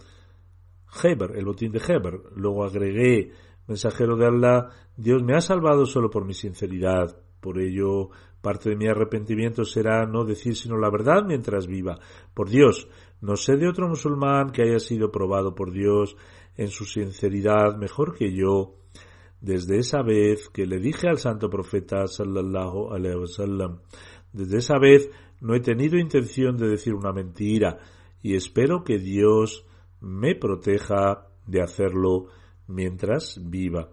Heber, 1.03 1.37
el 1.37 1.45
botín 1.45 1.73
de 1.73 1.79
Heber. 1.79 2.21
Luego 2.35 2.65
agregué, 2.65 3.33
mensajero 3.67 4.17
de 4.17 4.27
Allah, 4.27 4.69
Dios 4.97 5.23
me 5.23 5.37
ha 5.37 5.41
salvado 5.41 5.87
solo 5.87 6.11
por 6.11 6.25
mi 6.25 6.35
sinceridad. 6.35 7.17
Por 7.41 7.59
ello, 7.61 8.11
parte 8.41 8.71
de 8.71 8.77
mi 8.77 8.87
arrepentimiento 8.87 9.65
será 9.65 10.07
no 10.07 10.25
decir 10.25 10.57
sino 10.57 10.77
la 10.77 10.91
verdad 10.91 11.25
mientras 11.27 11.67
viva. 11.67 11.99
Por 12.35 12.49
Dios, 12.49 12.89
no 13.21 13.37
sé 13.37 13.57
de 13.57 13.69
otro 13.69 13.89
musulmán 13.89 14.51
que 14.51 14.63
haya 14.63 14.79
sido 14.79 15.11
probado 15.11 15.55
por 15.55 15.73
Dios 15.73 16.17
en 16.57 16.69
su 16.69 16.85
sinceridad 16.85 17.77
mejor 17.77 18.17
que 18.17 18.35
yo. 18.35 18.77
Desde 19.41 19.79
esa 19.79 20.03
vez 20.03 20.49
que 20.51 20.67
le 20.67 20.79
dije 20.79 21.09
al 21.09 21.19
santo 21.19 21.49
profeta 21.49 22.07
sallallahu 22.07 22.93
alaihi 22.93 23.17
wasallam, 23.17 23.81
desde 24.33 24.59
esa 24.59 24.79
vez 24.79 25.11
no 25.41 25.55
he 25.55 25.61
tenido 25.61 25.99
intención 25.99 26.57
de 26.57 26.69
decir 26.69 26.95
una 26.95 27.13
mentira 27.13 27.79
y 28.23 28.35
espero 28.35 28.85
que 28.85 28.99
Dios 28.99 29.65
me 30.01 30.35
proteja 30.35 31.27
de 31.47 31.63
hacerlo 31.63 32.27
mientras 32.67 33.41
viva. 33.43 33.91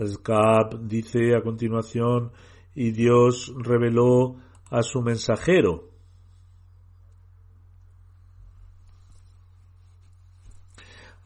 Azkab 0.00 0.86
dice 0.88 1.36
a 1.36 1.42
continuación, 1.42 2.32
y 2.74 2.92
Dios 2.92 3.52
reveló 3.58 4.36
a 4.70 4.82
su 4.82 5.02
mensajero. 5.02 5.90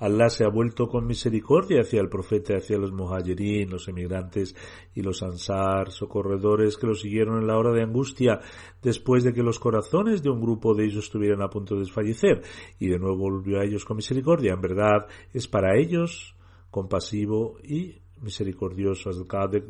Allah 0.01 0.29
se 0.29 0.45
ha 0.45 0.49
vuelto 0.49 0.89
con 0.89 1.07
misericordia 1.07 1.81
hacia 1.81 2.01
el 2.01 2.09
profeta, 2.09 2.57
hacia 2.57 2.77
los 2.77 2.93
muhajirin, 2.93 3.71
los 3.71 3.89
emigrantes 3.89 4.55
y 4.95 5.03
los 5.03 5.23
ansar, 5.23 5.93
socorredores 5.93 6.77
que 6.77 6.87
lo 6.87 6.95
siguieron 6.95 7.39
en 7.39 7.47
la 7.47 7.57
hora 7.57 7.73
de 7.73 7.83
angustia, 7.83 8.41
después 8.83 9.23
de 9.23 9.33
que 9.33 9.43
los 9.43 9.61
corazones 9.61 10.23
de 10.23 10.31
un 10.31 10.41
grupo 10.41 10.75
de 10.75 10.87
ellos 10.87 11.05
estuvieran 11.05 11.43
a 11.43 11.49
punto 11.49 11.75
de 11.75 11.83
desfallecer, 11.83 12.43
y 12.79 12.89
de 12.89 12.99
nuevo 12.99 13.31
volvió 13.31 13.61
a 13.61 13.65
ellos 13.65 13.85
con 13.85 13.97
misericordia. 13.97 14.53
En 14.53 14.61
verdad, 14.61 15.07
es 15.33 15.47
para 15.47 15.79
ellos 15.79 16.37
compasivo 16.71 17.57
y 17.63 18.04
misericordioso. 18.25 19.11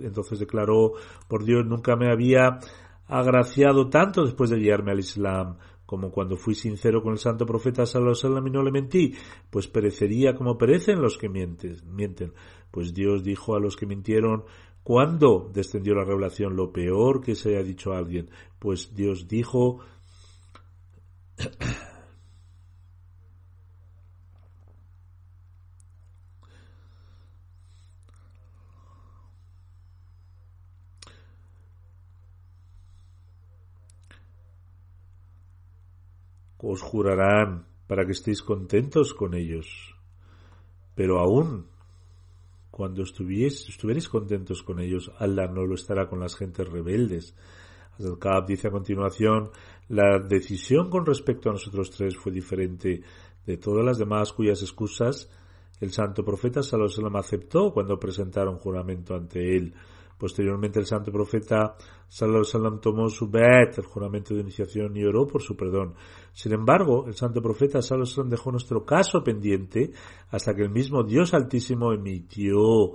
Entonces 0.01 0.39
declaró, 0.39 0.93
por 1.29 1.45
Dios, 1.45 1.67
nunca 1.67 1.97
me 1.97 2.11
había 2.11 2.59
agraciado 3.07 3.91
tanto 3.91 4.25
después 4.25 4.49
de 4.49 4.59
guiarme 4.59 4.93
al 4.93 5.01
Islam 5.01 5.57
como 5.87 6.11
cuando 6.11 6.37
fui 6.37 6.55
sincero 6.55 7.03
con 7.03 7.13
el 7.13 7.19
santo 7.19 7.45
profeta 7.45 7.87
Sallallahu 7.87 8.47
y 8.47 8.51
no 8.51 8.63
le 8.63 8.73
mentí, 8.73 9.15
pues 9.51 9.69
perecería 9.69 10.35
como 10.35 10.57
perecen 10.57 11.01
los 11.01 11.19
que 11.19 11.29
mienten, 11.29 11.77
mienten. 11.87 12.33
Pues 12.71 12.95
Dios 12.95 13.23
dijo 13.23 13.55
a 13.55 13.61
los 13.61 13.77
que 13.77 13.87
mintieron, 13.87 14.45
¿cuándo 14.83 15.51
descendió 15.53 15.95
la 15.95 16.05
revelación 16.05 16.57
lo 16.57 16.73
peor 16.73 17.21
que 17.21 17.35
se 17.35 17.51
haya 17.51 17.63
dicho 17.63 17.93
a 17.93 17.99
alguien? 17.99 18.31
Pues 18.59 18.95
Dios 18.95 19.29
dijo, 19.29 19.81
os 36.65 36.81
jurarán 36.83 37.67
para 37.87 38.05
que 38.05 38.13
estéis 38.13 38.43
contentos 38.43 39.15
con 39.15 39.35
ellos. 39.35 39.95
Pero 40.95 41.19
aún 41.19 41.67
cuando 42.71 43.03
estuvierais 43.03 44.09
contentos 44.09 44.63
con 44.63 44.81
ellos, 44.81 45.13
Allah 45.19 45.47
no 45.47 45.65
lo 45.65 45.75
estará 45.77 46.09
con 46.09 46.19
las 46.19 46.35
gentes 46.35 46.69
rebeldes. 46.69 47.37
Al-Kab 48.01 48.47
dice 48.47 48.67
a 48.67 48.73
continuación, 48.73 49.51
la 49.89 50.19
decisión 50.19 50.91
con 50.91 51.07
respecto 51.07 51.51
a 51.51 51.53
nosotros 51.53 51.91
tres 51.91 52.17
fue 52.17 52.33
diferente 52.33 53.03
de 53.47 53.57
todas 53.59 53.85
las 53.85 53.99
demás 53.99 54.33
cuyas 54.33 54.61
excusas 54.63 55.31
el 55.81 55.93
santo 55.93 56.25
profeta 56.25 56.63
Salomón 56.63 57.17
aceptó 57.17 57.73
cuando 57.73 57.99
presentaron 57.99 58.59
juramento 58.59 59.15
ante 59.15 59.57
él. 59.57 59.75
Posteriormente 60.19 60.79
el 60.79 60.87
santo 60.87 61.11
profeta 61.11 61.77
Sallallahu 62.09 62.79
tomó 62.81 63.09
su 63.09 63.29
bet, 63.29 63.79
el 63.79 63.85
juramento 63.85 64.35
de 64.35 64.41
iniciación, 64.41 64.97
y 64.97 65.05
oró 65.05 65.27
por 65.27 65.43
su 65.43 65.57
perdón. 65.57 65.95
Sin 66.33 66.53
embargo, 66.53 67.07
el 67.07 67.15
santo 67.15 67.43
profeta 67.43 67.83
Sallallahu 67.83 68.29
dejó 68.29 68.51
nuestro 68.51 68.85
caso 68.85 69.23
pendiente 69.25 69.93
hasta 70.31 70.55
que 70.55 70.63
el 70.63 70.71
mismo 70.71 71.03
Dios 71.03 71.35
Altísimo 71.35 71.93
emitió 71.93 72.93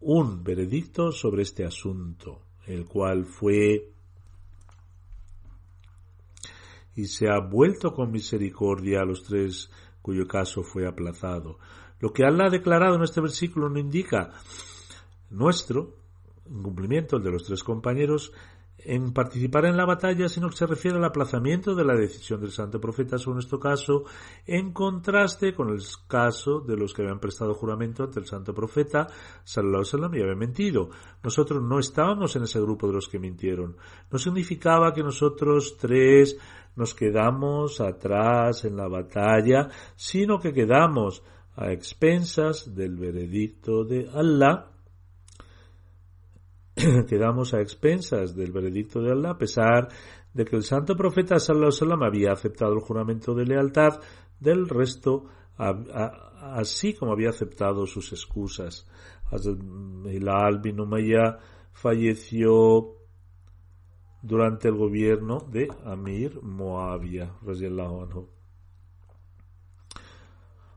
un 0.00 0.44
veredicto 0.44 1.10
sobre 1.10 1.42
este 1.42 1.64
asunto, 1.64 2.42
el 2.66 2.86
cual 2.86 3.24
fue 3.24 3.90
y 6.96 7.06
se 7.06 7.28
ha 7.28 7.40
vuelto 7.40 7.92
con 7.92 8.12
misericordia 8.12 9.00
a 9.00 9.04
los 9.04 9.24
tres 9.24 9.70
cuyo 10.00 10.26
caso 10.26 10.62
fue 10.62 10.86
aplazado. 10.86 11.58
Lo 11.98 12.12
que 12.12 12.24
Allah 12.24 12.46
ha 12.46 12.50
declarado 12.50 12.96
en 12.96 13.02
este 13.02 13.20
versículo 13.20 13.68
no 13.68 13.78
indica 13.78 14.30
nuestro 15.30 16.03
cumplimiento, 16.44 17.16
el 17.16 17.22
de 17.22 17.30
los 17.30 17.44
tres 17.44 17.62
compañeros, 17.62 18.32
en 18.78 19.12
participar 19.12 19.64
en 19.66 19.76
la 19.76 19.86
batalla, 19.86 20.28
sino 20.28 20.48
que 20.48 20.56
se 20.56 20.66
refiere 20.66 20.98
al 20.98 21.04
aplazamiento 21.04 21.74
de 21.74 21.84
la 21.84 21.94
decisión 21.94 22.40
del 22.40 22.50
santo 22.50 22.80
profeta 22.80 23.18
sobre 23.18 23.36
nuestro 23.36 23.58
caso, 23.58 24.04
en 24.46 24.72
contraste 24.72 25.54
con 25.54 25.70
el 25.70 25.80
caso 26.06 26.60
de 26.60 26.76
los 26.76 26.92
que 26.92 27.02
habían 27.02 27.20
prestado 27.20 27.54
juramento 27.54 28.04
ante 28.04 28.20
el 28.20 28.26
santo 28.26 28.52
profeta, 28.52 29.06
sallallahu 29.44 29.96
alaihi 29.96 30.18
y 30.18 30.22
habían 30.22 30.38
mentido. 30.38 30.90
Nosotros 31.22 31.62
no 31.62 31.78
estábamos 31.78 32.36
en 32.36 32.42
ese 32.42 32.60
grupo 32.60 32.86
de 32.86 32.94
los 32.94 33.08
que 33.08 33.18
mintieron. 33.18 33.76
No 34.10 34.18
significaba 34.18 34.92
que 34.92 35.02
nosotros 35.02 35.76
tres 35.78 36.36
nos 36.76 36.94
quedamos 36.94 37.80
atrás 37.80 38.64
en 38.64 38.76
la 38.76 38.88
batalla, 38.88 39.68
sino 39.96 40.40
que 40.40 40.52
quedamos 40.52 41.22
a 41.56 41.70
expensas 41.70 42.74
del 42.74 42.96
veredicto 42.96 43.84
de 43.84 44.10
Allah 44.12 44.73
quedamos 47.08 47.54
a 47.54 47.60
expensas 47.60 48.34
del 48.34 48.52
veredicto 48.52 49.00
de 49.00 49.12
Allah 49.12 49.30
a 49.30 49.38
pesar 49.38 49.88
de 50.32 50.44
que 50.44 50.56
el 50.56 50.62
santo 50.62 50.96
profeta 50.96 51.38
sallallahu 51.38 52.04
había 52.04 52.32
aceptado 52.32 52.74
el 52.74 52.80
juramento 52.80 53.34
de 53.34 53.46
lealtad 53.46 54.00
del 54.40 54.68
resto 54.68 55.26
así 55.56 56.94
como 56.94 57.12
había 57.12 57.30
aceptado 57.30 57.86
sus 57.86 58.12
excusas. 58.12 58.86
Hilal 60.04 60.58
bin 60.60 60.80
Umayya 60.80 61.38
falleció 61.72 62.96
durante 64.22 64.68
el 64.68 64.76
gobierno 64.76 65.38
de 65.50 65.68
Amir 65.84 66.42
Moabia. 66.42 67.34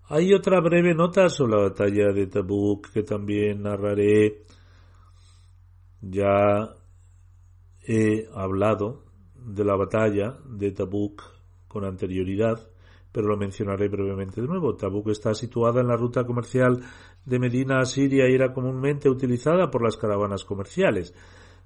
Hay 0.09 0.33
otra 0.33 0.61
breve 0.61 0.93
nota 0.93 1.27
sobre 1.29 1.57
la 1.57 1.63
batalla 1.63 2.13
de 2.13 2.27
Tabuk 2.27 2.91
que 2.91 3.03
también 3.03 3.63
narraré 3.63 4.43
ya 6.01 6.75
he 7.87 8.27
hablado 8.33 9.05
de 9.35 9.63
la 9.63 9.75
batalla 9.75 10.37
de 10.45 10.71
Tabuk 10.71 11.23
con 11.67 11.85
anterioridad, 11.85 12.69
pero 13.11 13.27
lo 13.27 13.37
mencionaré 13.37 13.87
brevemente 13.87 14.41
de 14.41 14.47
nuevo. 14.47 14.75
Tabuk 14.75 15.09
está 15.09 15.33
situada 15.33 15.81
en 15.81 15.87
la 15.87 15.95
ruta 15.95 16.25
comercial 16.25 16.81
de 17.25 17.39
Medina 17.39 17.79
a 17.79 17.85
Siria 17.85 18.29
y 18.29 18.35
era 18.35 18.53
comúnmente 18.53 19.09
utilizada 19.09 19.69
por 19.69 19.83
las 19.83 19.97
caravanas 19.97 20.43
comerciales. 20.43 21.13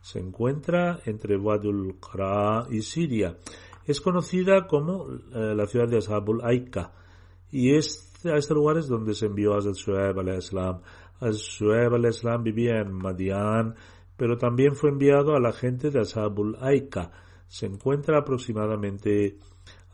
Se 0.02 0.20
encuentra 0.20 1.00
entre 1.06 1.38
Wadul 1.38 2.00
Qara 2.00 2.66
y 2.70 2.82
Siria. 2.82 3.38
Es 3.86 4.02
conocida 4.02 4.68
como 4.68 5.08
eh, 5.10 5.56
la 5.56 5.66
ciudad 5.66 5.88
de 5.88 5.98
Ashabul 5.98 6.42
Aika 6.44 6.94
y 7.52 7.76
es 7.76 8.12
este, 8.22 8.32
a 8.32 8.38
este 8.38 8.54
lugar 8.54 8.78
es 8.78 8.88
donde 8.88 9.16
se 9.16 9.26
envió 9.26 9.56
a 9.56 9.62
Shuaib 9.62 10.20
al-Islam. 10.20 10.82
Shuaib 11.22 11.96
al-Islam 11.96 12.44
vivía 12.44 12.80
en 12.80 12.94
Madian, 12.94 13.74
pero 14.22 14.38
también 14.38 14.76
fue 14.76 14.92
enviado 14.92 15.36
a 15.36 15.40
la 15.40 15.52
gente 15.52 15.90
de 15.90 16.00
Ashabul 16.00 16.56
Aika. 16.62 17.12
Se 17.48 17.66
encuentra 17.66 18.20
aproximadamente 18.20 19.40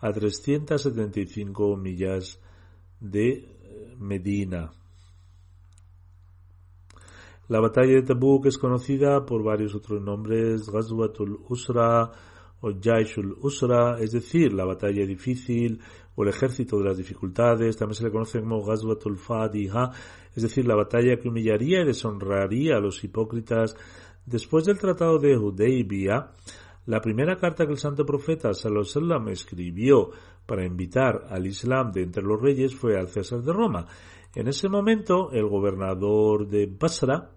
a 0.02 0.12
375 0.12 1.78
millas 1.78 2.38
de 3.00 3.30
eh, 3.30 3.96
Medina. 3.98 4.74
La 7.48 7.62
batalla 7.62 7.94
de 7.94 8.02
Tabuk 8.02 8.48
es 8.48 8.58
conocida 8.58 9.26
por 9.26 9.44
varios 9.44 9.74
otros 9.74 10.02
nombres, 10.02 10.70
Ghazwatul 10.70 11.40
Usra 11.48 12.12
o 12.60 12.72
Jaishul 12.82 13.38
Usra, 13.42 13.98
es 14.02 14.12
decir, 14.12 14.52
la 14.52 14.66
batalla 14.66 15.06
difícil 15.06 15.80
o 16.18 16.24
el 16.24 16.30
ejército 16.30 16.80
de 16.80 16.84
las 16.84 16.98
dificultades, 16.98 17.78
también 17.78 17.96
se 17.96 18.04
le 18.04 18.12
conoce 18.12 18.42
como 18.42 18.62
Ghazwatul 18.62 19.18
Fadiha, 19.18 19.92
es 20.36 20.44
decir, 20.44 20.68
la 20.68 20.76
batalla 20.76 21.18
que 21.18 21.30
humillaría 21.30 21.82
y 21.82 21.86
deshonraría 21.86 22.76
a 22.76 22.80
los 22.82 23.04
hipócritas. 23.04 23.76
Después 24.28 24.66
del 24.66 24.78
tratado 24.78 25.20
de 25.20 25.38
Hudaybiyah, 25.38 26.34
la 26.88 27.00
primera 27.00 27.38
carta 27.38 27.66
que 27.66 27.72
el 27.72 27.78
santo 27.78 28.06
profeta 28.06 28.54
Sallallahu 28.54 29.30
escribió 29.30 30.10
para 30.46 30.66
invitar 30.66 31.28
al 31.30 31.48
Islam 31.48 31.94
de 31.94 32.04
entre 32.04 32.24
los 32.24 32.42
reyes 32.42 32.76
fue 32.76 33.00
al 33.00 33.08
César 33.08 33.42
de 33.42 33.54
Roma. 33.54 33.88
En 34.36 34.50
ese 34.50 34.68
momento, 34.68 35.32
el 35.32 35.48
gobernador 35.48 36.46
de 36.46 36.66
Basra, 36.66 37.32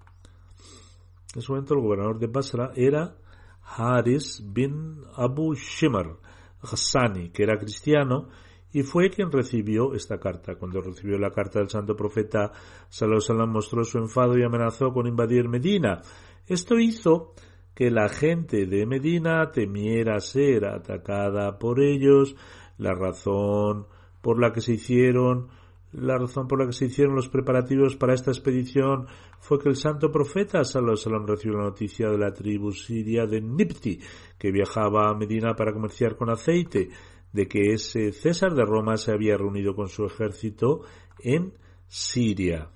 en 1.32 1.38
ese 1.38 1.52
momento 1.52 1.74
el 1.74 1.80
gobernador 1.80 2.18
de 2.18 2.26
Basra 2.26 2.72
era 2.74 3.14
Haris 3.62 4.42
bin 4.52 5.04
Abu 5.14 5.54
Shimar 5.54 6.16
Hassani, 6.60 7.30
que 7.30 7.44
era 7.44 7.56
cristiano, 7.56 8.28
y 8.72 8.82
fue 8.82 9.10
quien 9.10 9.30
recibió 9.30 9.94
esta 9.94 10.18
carta. 10.18 10.56
Cuando 10.56 10.80
recibió 10.80 11.18
la 11.18 11.30
carta 11.30 11.60
del 11.60 11.68
santo 11.68 11.94
profeta, 11.94 12.50
Sallallahu 12.88 13.46
mostró 13.46 13.84
su 13.84 13.98
enfado 13.98 14.36
y 14.36 14.42
amenazó 14.42 14.92
con 14.92 15.06
invadir 15.06 15.48
Medina. 15.48 16.02
Esto 16.46 16.78
hizo 16.78 17.34
que 17.74 17.90
la 17.90 18.08
gente 18.08 18.66
de 18.66 18.86
Medina 18.86 19.50
temiera 19.52 20.20
ser 20.20 20.66
atacada 20.66 21.58
por 21.58 21.80
ellos, 21.80 22.36
la 22.78 22.92
razón 22.92 23.86
por 24.20 24.40
la 24.40 24.52
que 24.52 24.60
se 24.60 24.74
hicieron 24.74 25.48
la 25.92 26.16
razón 26.16 26.46
por 26.46 26.60
la 26.60 26.66
que 26.66 26.72
se 26.72 26.86
hicieron 26.86 27.16
los 27.16 27.28
preparativos 27.28 27.96
para 27.96 28.14
esta 28.14 28.30
expedición 28.30 29.06
fue 29.40 29.58
que 29.58 29.68
el 29.68 29.76
santo 29.76 30.12
profeta 30.12 30.62
Sallallahu 30.62 31.26
recibió 31.26 31.58
la 31.58 31.64
noticia 31.64 32.08
de 32.08 32.18
la 32.18 32.32
tribu 32.32 32.70
siria 32.70 33.26
de 33.26 33.40
Nipti, 33.40 33.98
que 34.38 34.52
viajaba 34.52 35.10
a 35.10 35.14
Medina 35.14 35.54
para 35.56 35.72
comerciar 35.72 36.16
con 36.16 36.30
aceite, 36.30 36.90
de 37.32 37.48
que 37.48 37.72
ese 37.72 38.12
César 38.12 38.54
de 38.54 38.64
Roma 38.64 38.96
se 38.96 39.12
había 39.12 39.36
reunido 39.36 39.74
con 39.74 39.88
su 39.88 40.04
ejército 40.04 40.82
en 41.18 41.54
Siria. 41.88 42.68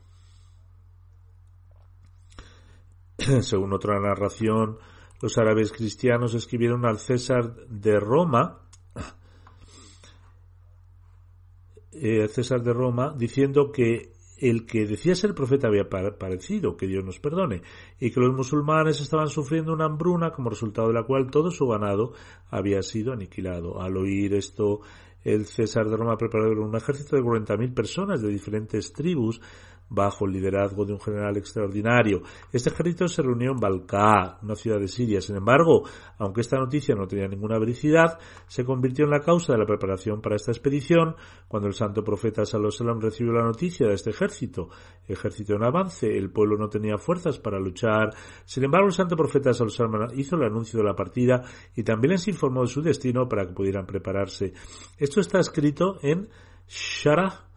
Según 3.42 3.72
otra 3.72 3.98
narración, 4.00 4.78
los 5.22 5.38
árabes 5.38 5.72
cristianos 5.72 6.34
escribieron 6.34 6.84
al 6.84 6.98
César 6.98 7.54
de 7.68 7.98
Roma 7.98 8.60
eh, 11.92 12.28
César 12.28 12.62
de 12.62 12.72
Roma 12.72 13.14
diciendo 13.16 13.72
que 13.72 14.12
el 14.36 14.66
que 14.66 14.84
decía 14.84 15.14
ser 15.14 15.34
profeta 15.34 15.68
había 15.68 15.88
parecido, 15.88 16.76
que 16.76 16.86
Dios 16.86 17.04
nos 17.04 17.18
perdone, 17.18 17.62
y 18.00 18.10
que 18.10 18.20
los 18.20 18.34
musulmanes 18.34 19.00
estaban 19.00 19.28
sufriendo 19.28 19.72
una 19.72 19.86
hambruna 19.86 20.32
como 20.32 20.50
resultado 20.50 20.88
de 20.88 20.94
la 20.94 21.04
cual 21.04 21.30
todo 21.30 21.50
su 21.50 21.66
ganado 21.66 22.12
había 22.50 22.82
sido 22.82 23.12
aniquilado. 23.12 23.80
Al 23.80 23.96
oír 23.96 24.34
esto, 24.34 24.80
el 25.22 25.46
César 25.46 25.88
de 25.88 25.96
Roma 25.96 26.18
preparó 26.18 26.50
un 26.62 26.76
ejército 26.76 27.16
de 27.16 27.22
40.000 27.22 27.72
personas 27.72 28.20
de 28.20 28.28
diferentes 28.28 28.92
tribus 28.92 29.40
bajo 29.88 30.26
el 30.26 30.32
liderazgo 30.32 30.84
de 30.84 30.92
un 30.92 31.00
general 31.00 31.36
extraordinario. 31.36 32.22
Este 32.52 32.70
ejército 32.70 33.08
se 33.08 33.22
reunió 33.22 33.52
en 33.52 33.60
Balká, 33.60 34.38
una 34.42 34.54
ciudad 34.54 34.80
de 34.80 34.88
Siria. 34.88 35.20
Sin 35.20 35.36
embargo, 35.36 35.84
aunque 36.18 36.40
esta 36.40 36.58
noticia 36.58 36.94
no 36.94 37.06
tenía 37.06 37.28
ninguna 37.28 37.58
vericidad, 37.58 38.18
se 38.46 38.64
convirtió 38.64 39.04
en 39.04 39.10
la 39.10 39.20
causa 39.20 39.52
de 39.52 39.58
la 39.58 39.66
preparación 39.66 40.20
para 40.20 40.36
esta 40.36 40.52
expedición 40.52 41.16
cuando 41.48 41.68
el 41.68 41.74
santo 41.74 42.02
profeta 42.02 42.44
Salomón 42.44 43.00
recibió 43.00 43.32
la 43.32 43.44
noticia 43.44 43.86
de 43.86 43.94
este 43.94 44.10
ejército. 44.10 44.68
Ejército 45.06 45.54
en 45.54 45.64
avance, 45.64 46.06
el 46.16 46.30
pueblo 46.30 46.56
no 46.56 46.68
tenía 46.68 46.98
fuerzas 46.98 47.38
para 47.38 47.58
luchar. 47.58 48.10
Sin 48.44 48.64
embargo, 48.64 48.86
el 48.86 48.94
santo 48.94 49.16
profeta 49.16 49.52
Salomón 49.52 50.08
hizo 50.16 50.36
el 50.36 50.44
anuncio 50.44 50.78
de 50.78 50.86
la 50.86 50.96
partida 50.96 51.42
y 51.76 51.82
también 51.82 52.12
les 52.12 52.26
informó 52.28 52.62
de 52.62 52.68
su 52.68 52.82
destino 52.82 53.28
para 53.28 53.46
que 53.46 53.52
pudieran 53.52 53.86
prepararse. 53.86 54.52
Esto 54.98 55.20
está 55.20 55.40
escrito 55.40 55.98
en 56.02 56.28
Sharah 56.66 57.53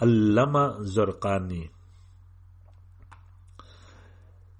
Allama 0.00 0.78
Zorqani. 0.84 1.70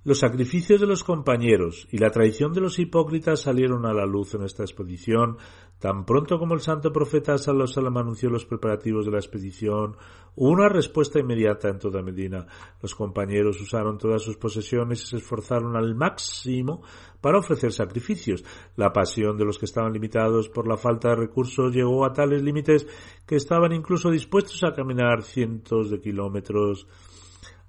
Los 0.05 0.20
sacrificios 0.20 0.80
de 0.80 0.86
los 0.86 1.05
compañeros 1.05 1.86
y 1.93 1.99
la 1.99 2.11
traición 2.11 2.53
de 2.53 2.61
los 2.61 2.78
hipócritas 2.78 3.43
salieron 3.43 3.86
a 3.86 3.93
la 3.93 4.07
luz 4.07 4.34
en 4.34 4.43
esta 4.43 4.62
expedición. 4.62 5.36
Tan 5.78 6.04
pronto 6.04 6.38
como 6.38 6.54
el 6.54 6.60
santo 6.60 6.92
profeta 6.92 7.38
Sallallahu 7.38 7.98
anunció 7.98 8.28
los 8.30 8.44
preparativos 8.44 9.06
de 9.06 9.12
la 9.12 9.18
expedición, 9.18 9.96
hubo 10.34 10.50
una 10.50 10.68
respuesta 10.68 11.20
inmediata 11.20 11.68
en 11.68 11.78
toda 11.78 12.02
Medina. 12.02 12.46
Los 12.82 12.96
compañeros 12.96 13.60
usaron 13.60 13.96
todas 13.96 14.22
sus 14.22 14.36
posesiones 14.36 15.02
y 15.02 15.06
se 15.06 15.16
esforzaron 15.18 15.76
al 15.76 15.94
máximo 15.94 16.82
para 17.20 17.38
ofrecer 17.38 17.72
sacrificios. 17.72 18.44
La 18.74 18.92
pasión 18.92 19.36
de 19.36 19.44
los 19.44 19.56
que 19.58 19.66
estaban 19.66 19.92
limitados 19.92 20.48
por 20.48 20.66
la 20.66 20.76
falta 20.76 21.10
de 21.10 21.16
recursos 21.16 21.72
llegó 21.72 22.04
a 22.04 22.12
tales 22.12 22.42
límites 22.42 22.86
que 23.24 23.36
estaban 23.36 23.72
incluso 23.72 24.10
dispuestos 24.10 24.64
a 24.64 24.72
caminar 24.72 25.22
cientos 25.22 25.90
de 25.90 26.00
kilómetros 26.00 26.88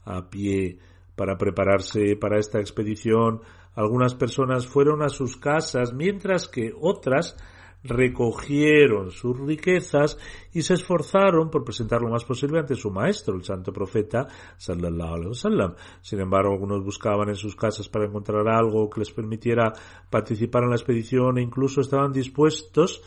a 0.06 0.28
pie 0.28 0.80
para 1.16 1.38
prepararse 1.38 2.16
para 2.16 2.40
esta 2.40 2.60
expedición, 2.60 3.42
algunas 3.76 4.16
personas 4.16 4.66
fueron 4.66 5.04
a 5.04 5.10
sus 5.10 5.36
casas, 5.36 5.94
mientras 5.94 6.48
que 6.48 6.74
otras 6.80 7.36
recogieron 7.84 9.12
sus 9.12 9.40
riquezas 9.40 10.18
y 10.54 10.62
se 10.62 10.74
esforzaron 10.74 11.50
por 11.50 11.64
presentar 11.64 12.02
lo 12.02 12.10
más 12.10 12.26
posible 12.26 12.60
ante 12.60 12.76
su 12.76 12.92
maestro, 12.92 13.36
el 13.36 13.44
santo 13.44 13.72
profeta 13.72 14.28
sallallahu 14.58 15.14
alaihi 15.14 15.30
wasallam. 15.30 15.76
Sin 16.02 16.20
embargo, 16.20 16.52
algunos 16.52 16.84
buscaban 16.84 17.30
en 17.30 17.36
sus 17.36 17.56
casas 17.56 17.88
para 17.88 18.06
encontrar 18.06 18.48
algo 18.48 18.90
que 18.90 19.00
les 19.00 19.12
permitiera 19.12 19.72
participar 20.10 20.64
en 20.64 20.70
la 20.70 20.76
expedición 20.76 21.38
e 21.38 21.42
incluso 21.42 21.82
estaban 21.82 22.12
dispuestos 22.12 23.02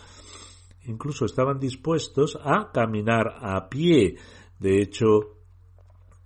incluso 0.85 1.25
estaban 1.25 1.59
dispuestos 1.59 2.39
a 2.43 2.71
caminar 2.73 3.37
a 3.41 3.69
pie. 3.69 4.17
De 4.59 4.81
hecho, 4.81 5.42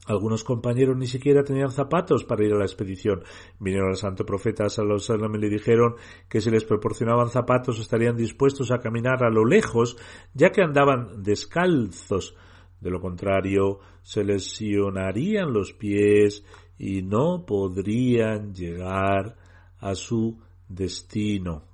algunos 0.07 0.45
compañeros 0.45 0.97
ni 0.97 1.07
siquiera 1.07 1.43
tenían 1.43 1.71
zapatos 1.71 2.25
para 2.25 2.45
ir 2.45 2.53
a 2.53 2.59
la 2.59 2.65
expedición. 2.65 3.23
Vinieron 3.59 3.91
al 3.91 3.97
santo 3.97 4.25
profeta 4.25 4.69
Sallallahu 4.69 5.37
y 5.37 5.39
le 5.39 5.49
dijeron 5.49 5.97
que 6.29 6.41
si 6.41 6.51
les 6.51 6.65
proporcionaban 6.65 7.29
zapatos 7.29 7.81
estarían 7.81 8.17
dispuestos 8.17 8.71
a 8.71 8.79
caminar 8.79 9.25
a 9.25 9.31
lo 9.31 9.45
lejos, 9.45 9.97
ya 10.35 10.51
que 10.51 10.63
andaban 10.63 11.23
descalzos. 11.23 12.37
De 12.81 12.91
lo 12.91 13.01
contrario, 13.01 13.81
se 14.03 14.23
lesionarían 14.23 15.53
los 15.53 15.73
pies 15.73 16.45
y 16.79 17.03
no 17.03 17.45
podrían 17.47 18.55
llegar 18.55 19.37
a 19.81 19.95
su 19.95 20.39
destino. 20.69 21.65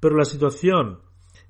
Pero 0.00 0.16
la 0.16 0.24
situación 0.24 0.98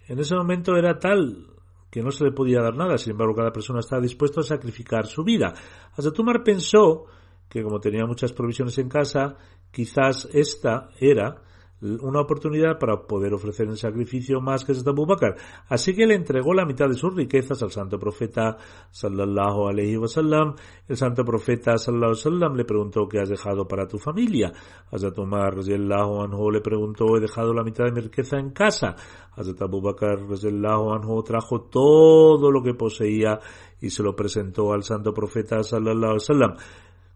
en 0.08 0.20
ese 0.20 0.36
momento 0.36 0.76
era 0.76 0.98
tal 0.98 1.55
que 1.96 2.02
no 2.02 2.10
se 2.10 2.24
le 2.24 2.30
podía 2.30 2.60
dar 2.60 2.76
nada, 2.76 2.98
sin 2.98 3.12
embargo 3.12 3.34
cada 3.34 3.50
persona 3.50 3.80
estaba 3.80 4.02
dispuesta 4.02 4.42
a 4.42 4.44
sacrificar 4.44 5.06
su 5.06 5.24
vida. 5.24 5.54
Asatumar 5.96 6.44
pensó 6.44 7.06
que 7.48 7.62
como 7.62 7.80
tenía 7.80 8.04
muchas 8.04 8.34
provisiones 8.34 8.76
en 8.76 8.90
casa, 8.90 9.38
quizás 9.70 10.28
esta 10.34 10.90
era 11.00 11.42
una 11.80 12.20
oportunidad 12.20 12.78
para 12.78 13.02
poder 13.02 13.34
ofrecer 13.34 13.66
en 13.66 13.76
sacrificio 13.76 14.40
más 14.40 14.64
que 14.64 14.72
Abu 14.86 15.06
Bakr. 15.06 15.36
Así 15.68 15.94
que 15.94 16.06
le 16.06 16.14
entregó 16.14 16.54
la 16.54 16.64
mitad 16.64 16.88
de 16.88 16.94
sus 16.94 17.14
riquezas 17.14 17.62
al 17.62 17.70
santo 17.70 17.98
profeta 17.98 18.56
sallallahu 18.90 19.68
alaihi 19.68 19.96
wasallam. 19.96 20.54
El 20.88 20.96
santo 20.96 21.24
profeta 21.24 21.76
sallallahu 21.76 22.12
alaihi 22.12 22.24
wasallam 22.24 22.56
le 22.56 22.64
preguntó 22.64 23.08
¿qué 23.08 23.20
has 23.20 23.28
dejado 23.28 23.68
para 23.68 23.86
tu 23.86 23.98
familia? 23.98 24.52
Hazrat 24.90 25.18
Umar 25.18 25.54
anhu 25.54 26.50
le 26.50 26.60
preguntó 26.60 27.16
he 27.16 27.20
dejado 27.20 27.52
la 27.52 27.62
mitad 27.62 27.84
de 27.84 27.92
mi 27.92 28.00
riqueza 28.00 28.38
en 28.38 28.50
casa. 28.50 28.96
Hazrat 29.36 29.60
Abu 29.62 29.82
Bakr 29.82 30.20
anhu 30.20 31.22
trajo 31.22 31.62
todo 31.62 32.50
lo 32.50 32.62
que 32.62 32.74
poseía 32.74 33.38
y 33.80 33.90
se 33.90 34.02
lo 34.02 34.16
presentó 34.16 34.72
al 34.72 34.82
santo 34.82 35.12
profeta 35.12 35.62
sallallahu 35.62 36.04
alaihi 36.04 36.14
wasallam 36.14 36.56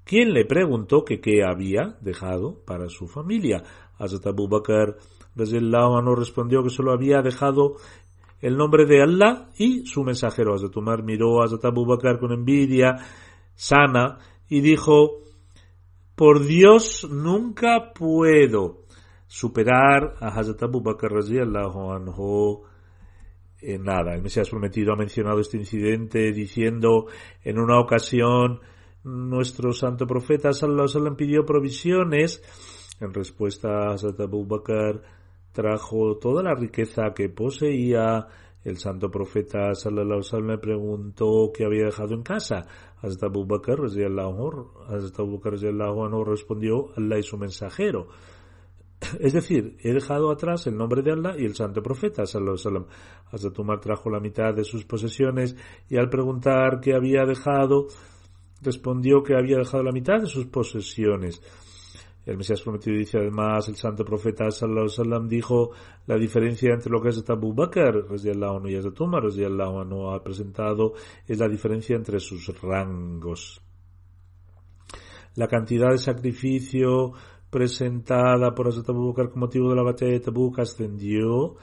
quien 0.05 0.33
le 0.33 0.45
preguntó 0.45 1.05
que 1.05 1.21
qué 1.21 1.45
había 1.45 1.97
dejado 2.01 2.65
para 2.65 2.89
su 2.89 3.07
familia. 3.07 3.63
Hazrat 4.01 4.27
Abu 4.27 4.49
Bakr 4.49 4.97
no 5.37 6.15
respondió 6.15 6.63
que 6.63 6.71
solo 6.71 6.93
había 6.93 7.23
dejado 7.23 7.77
el 8.41 8.57
nombre 8.57 8.87
de 8.87 9.03
Allah 9.03 9.51
y 9.59 9.87
su 9.87 10.03
mensajero. 10.03 10.55
Hazrat 10.55 10.77
Umar 10.77 11.03
miró 11.03 11.41
a 11.41 11.45
Hazrat 11.45 11.67
Abu 11.67 11.85
Bakr 11.85 12.19
con 12.19 12.33
envidia 12.33 12.97
sana 13.55 14.19
y 14.49 14.61
dijo, 14.61 15.21
por 16.17 16.45
Dios 16.45 17.07
nunca 17.11 17.93
puedo 17.95 18.85
superar 19.27 20.17
a 20.21 20.29
Hazrat 20.29 20.63
Abu 20.63 20.81
Bakr 20.81 21.13
anhu 21.15 22.65
eh, 23.63 23.79
nada. 23.79 24.15
El 24.15 24.23
Mesías 24.23 24.49
prometido 24.49 24.93
ha 24.93 24.97
mencionado 24.97 25.41
este 25.41 25.59
incidente 25.59 26.33
diciendo 26.33 27.07
en 27.45 27.59
una 27.59 27.79
ocasión 27.79 28.61
nuestro 29.05 29.73
santo 29.73 30.07
profeta 30.07 30.53
sallallahu 30.53 30.99
alaihi 30.99 31.17
pidió 31.17 31.45
provisiones 31.45 32.43
en 33.01 33.13
respuesta 33.13 33.69
a 33.69 33.95
Abu 33.95 34.47
Bakr 34.47 35.03
trajo 35.53 36.17
toda 36.19 36.43
la 36.43 36.55
riqueza 36.55 37.13
que 37.15 37.29
poseía 37.29 38.27
el 38.63 38.77
santo 38.77 39.11
profeta 39.11 39.75
sallallahu 39.75 40.23
alaihi 40.33 40.61
preguntó 40.61 41.51
qué 41.53 41.65
había 41.65 41.87
dejado 41.87 42.15
en 42.15 42.23
casa 42.23 42.67
hasta 43.03 43.27
Abu 43.27 43.47
Bakr 43.47 43.81
anhu 43.81 46.25
respondió 46.25 46.91
Allah 46.97 47.19
y 47.19 47.23
su 47.23 47.39
mensajero 47.39 48.09
es 49.19 49.33
decir, 49.33 49.77
he 49.83 49.93
dejado 49.93 50.31
atrás 50.31 50.67
el 50.67 50.77
nombre 50.77 51.03
de 51.03 51.13
Allah 51.13 51.35
y 51.39 51.45
el 51.45 51.55
santo 51.55 51.83
profeta, 51.83 52.27
sallallahu 52.27 52.55
wasallam. 52.55 52.87
Umar 53.59 53.81
trajo 53.81 54.11
la 54.11 54.21
mitad 54.21 54.55
de 54.55 54.65
sus 54.65 54.85
posesiones 54.85 55.57
y 55.89 55.97
al 55.97 56.11
preguntar 56.11 56.81
qué 56.81 56.95
había 56.95 57.25
dejado, 57.25 57.87
respondió 58.61 59.23
que 59.23 59.35
había 59.35 59.57
dejado 59.57 59.83
la 59.83 59.93
mitad 59.93 60.21
de 60.21 60.27
sus 60.27 60.47
posesiones. 60.47 61.41
El 62.31 62.37
Mesías 62.37 62.63
prometido 62.63 62.97
dice 62.97 63.19
además, 63.19 63.69
el 63.69 63.75
santo 63.75 64.05
profeta 64.05 64.49
sallallahu 64.53 64.85
alaihi 64.85 64.99
wasallam 65.01 65.29
dijo 65.29 65.71
la 66.07 66.17
diferencia 66.17 66.73
entre 66.73 66.89
lo 66.89 67.01
que 67.01 67.09
es 67.09 67.29
Abu 67.29 67.53
Bakr 67.53 68.07
anhu 68.09 68.69
y 68.69 68.77
Hazrat 68.77 69.01
Umar 69.01 69.25
anhu 69.25 70.11
ha 70.11 70.23
presentado 70.23 70.93
es 71.27 71.41
la 71.41 71.49
diferencia 71.49 71.97
entre 71.97 72.21
sus 72.21 72.47
rangos. 72.63 73.61
La 75.35 75.49
cantidad 75.49 75.91
de 75.91 75.99
sacrificio 75.99 77.15
presentada 77.51 78.55
por 78.55 78.69
Hazrat 78.69 78.91
Abu 78.91 79.13
Bakr 79.13 79.31
con 79.31 79.41
motivo 79.41 79.69
de 79.69 79.75
la 79.75 79.83
batalla 79.83 80.13
de 80.13 80.21
Tabuk 80.21 80.61
ascendió 80.61 81.57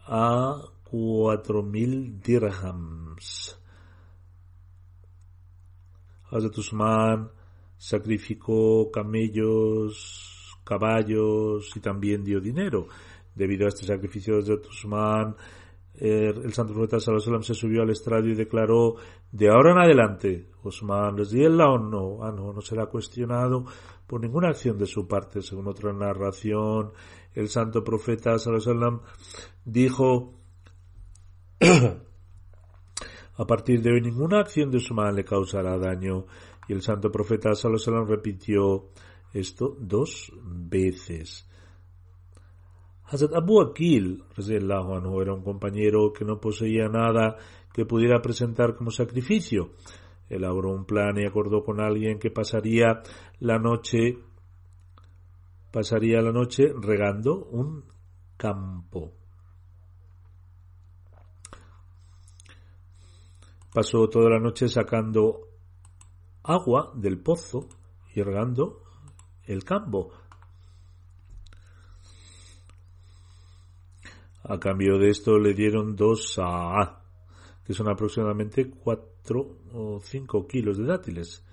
a 0.00 0.56
4.000 0.90 2.20
dirhams. 2.20 3.56
Hazrat 6.28 6.58
Usman 6.58 7.41
sacrificó 7.82 8.92
camellos, 8.92 10.56
caballos 10.62 11.76
y 11.76 11.80
también 11.80 12.22
dio 12.22 12.40
dinero. 12.40 12.86
Debido 13.34 13.66
a 13.66 13.70
este 13.70 13.84
sacrificio 13.84 14.34
de 14.34 14.40
Hazrat 14.40 14.66
Usman, 14.66 15.34
el 15.94 16.52
santo 16.52 16.74
profeta 16.74 17.00
Sallallahu 17.00 17.42
se 17.42 17.54
subió 17.54 17.82
al 17.82 17.90
estrado 17.90 18.28
y 18.28 18.36
declaró 18.36 18.94
de 19.32 19.48
ahora 19.48 19.72
en 19.72 19.78
adelante 19.78 20.48
Usman 20.62 21.16
o 21.18 21.78
no, 21.78 22.22
ah, 22.22 22.30
no, 22.30 22.52
no 22.52 22.60
será 22.60 22.86
cuestionado 22.86 23.64
por 24.06 24.20
ninguna 24.20 24.50
acción 24.50 24.78
de 24.78 24.86
su 24.86 25.08
parte 25.08 25.42
según 25.42 25.66
otra 25.66 25.92
narración 25.92 26.92
el 27.34 27.48
santo 27.48 27.82
profeta 27.82 28.38
Sallallahu 28.38 29.02
dijo 29.64 30.34
a 31.60 33.46
partir 33.46 33.82
de 33.82 33.92
hoy 33.92 34.00
ninguna 34.00 34.40
acción 34.40 34.70
de 34.70 34.78
Usman 34.78 35.16
le 35.16 35.24
causará 35.24 35.76
daño 35.78 36.26
y 36.68 36.72
el 36.72 36.82
santo 36.82 37.10
profeta 37.10 37.54
Sallallahu 37.54 38.04
repitió 38.04 38.90
esto 39.32 39.76
dos 39.78 40.32
veces 40.42 41.48
Hazrat 43.12 43.34
Abu 43.34 43.60
Akil 43.60 44.24
era 44.38 45.34
un 45.34 45.42
compañero 45.42 46.14
que 46.14 46.24
no 46.24 46.40
poseía 46.40 46.88
nada 46.88 47.36
que 47.70 47.84
pudiera 47.84 48.22
presentar 48.22 48.74
como 48.74 48.90
sacrificio. 48.90 49.72
Elaboró 50.30 50.70
un 50.70 50.86
plan 50.86 51.18
y 51.18 51.26
acordó 51.26 51.62
con 51.62 51.78
alguien 51.82 52.18
que 52.18 52.30
pasaría 52.30 53.02
la 53.38 53.58
noche 53.58 54.18
pasaría 55.70 56.22
la 56.22 56.32
noche 56.32 56.72
regando 56.74 57.44
un 57.44 57.84
campo. 58.38 59.12
Pasó 63.74 64.08
toda 64.08 64.30
la 64.30 64.38
noche 64.38 64.68
sacando 64.68 65.51
agua 66.44 66.92
del 66.94 67.18
pozo 67.18 67.68
y 68.14 68.22
regando 68.22 68.82
el 69.44 69.64
campo. 69.64 70.12
A 74.44 74.58
cambio 74.58 74.98
de 74.98 75.10
esto 75.10 75.38
le 75.38 75.54
dieron 75.54 75.94
dos 75.94 76.38
a 76.38 77.00
que 77.64 77.74
son 77.74 77.88
aproximadamente 77.88 78.70
cuatro 78.70 79.58
o 79.72 80.00
cinco 80.00 80.46
kilos 80.46 80.78
de 80.78 80.84
dátiles. 80.84 81.44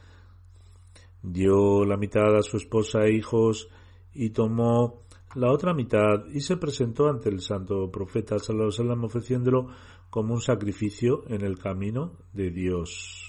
Dio 1.21 1.85
la 1.85 1.97
mitad 1.97 2.35
a 2.35 2.41
su 2.41 2.57
esposa 2.57 3.01
e 3.03 3.13
hijos 3.13 3.69
y 4.13 4.31
tomó 4.31 5.03
la 5.35 5.51
otra 5.51 5.73
mitad 5.73 6.25
y 6.33 6.41
se 6.41 6.57
presentó 6.57 7.07
ante 7.07 7.29
el 7.29 7.41
santo 7.41 7.91
profeta 7.91 8.39
sallallahu 8.39 9.05
ofreciéndolo 9.05 9.67
como 10.09 10.33
un 10.33 10.41
sacrificio 10.41 11.23
en 11.27 11.45
el 11.45 11.59
camino 11.59 12.13
de 12.33 12.49
Dios. 12.49 13.28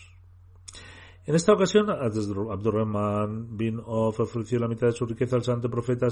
En 1.26 1.34
esta 1.34 1.52
ocasión, 1.52 1.90
Abdurrahman 1.90 3.56
bin 3.56 3.78
Auf 3.78 4.20
ofreció 4.20 4.58
la 4.58 4.68
mitad 4.68 4.86
de 4.86 4.92
su 4.92 5.06
riqueza 5.06 5.36
al 5.36 5.44
santo 5.44 5.68
profeta 5.70 6.08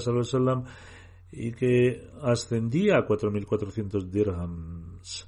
y 1.31 1.51
que 1.51 2.09
ascendía 2.21 2.97
a 2.97 3.07
4.400 3.07 4.09
dirhams. 4.09 5.27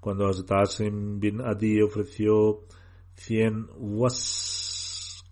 Cuando 0.00 0.28
Hazrat 0.28 0.80
bin 1.18 1.40
Adi 1.40 1.82
ofreció 1.82 2.64
100 3.14 3.68
wask 3.76 5.26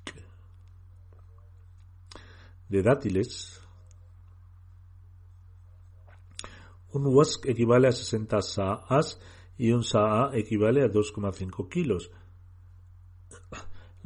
de 2.68 2.82
dátiles, 2.82 3.62
un 6.92 7.06
wask 7.06 7.46
equivale 7.46 7.88
a 7.88 7.92
60 7.92 8.42
sa'as 8.42 9.20
y 9.56 9.70
un 9.70 9.84
sa'a 9.84 10.36
equivale 10.36 10.82
a 10.82 10.88
2,5 10.88 11.68
kilos. 11.68 12.10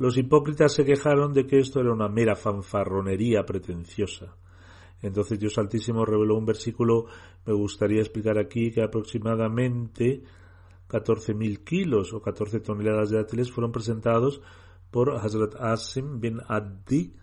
Los 0.00 0.16
hipócritas 0.16 0.72
se 0.72 0.86
quejaron 0.86 1.34
de 1.34 1.46
que 1.46 1.58
esto 1.58 1.78
era 1.78 1.92
una 1.92 2.08
mera 2.08 2.34
fanfarronería 2.34 3.44
pretenciosa. 3.44 4.34
Entonces 5.02 5.38
Dios 5.38 5.58
Altísimo 5.58 6.06
reveló 6.06 6.38
un 6.38 6.46
versículo, 6.46 7.04
me 7.44 7.52
gustaría 7.52 8.00
explicar 8.00 8.38
aquí 8.38 8.70
que 8.70 8.82
aproximadamente 8.82 10.22
14.000 10.88 11.64
kilos 11.64 12.14
o 12.14 12.22
14 12.22 12.60
toneladas 12.60 13.10
de 13.10 13.18
dátiles 13.18 13.52
fueron 13.52 13.72
presentados 13.72 14.40
por 14.90 15.10
Hazrat 15.10 15.56
Asim 15.56 16.18
bin 16.18 16.40
Addi, 16.48 17.14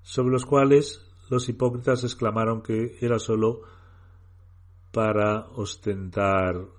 sobre 0.00 0.30
los 0.30 0.46
cuales 0.46 1.10
los 1.28 1.48
hipócritas 1.48 2.04
exclamaron 2.04 2.62
que 2.62 2.98
era 3.00 3.18
solo 3.18 3.62
para 4.92 5.48
ostentar. 5.56 6.77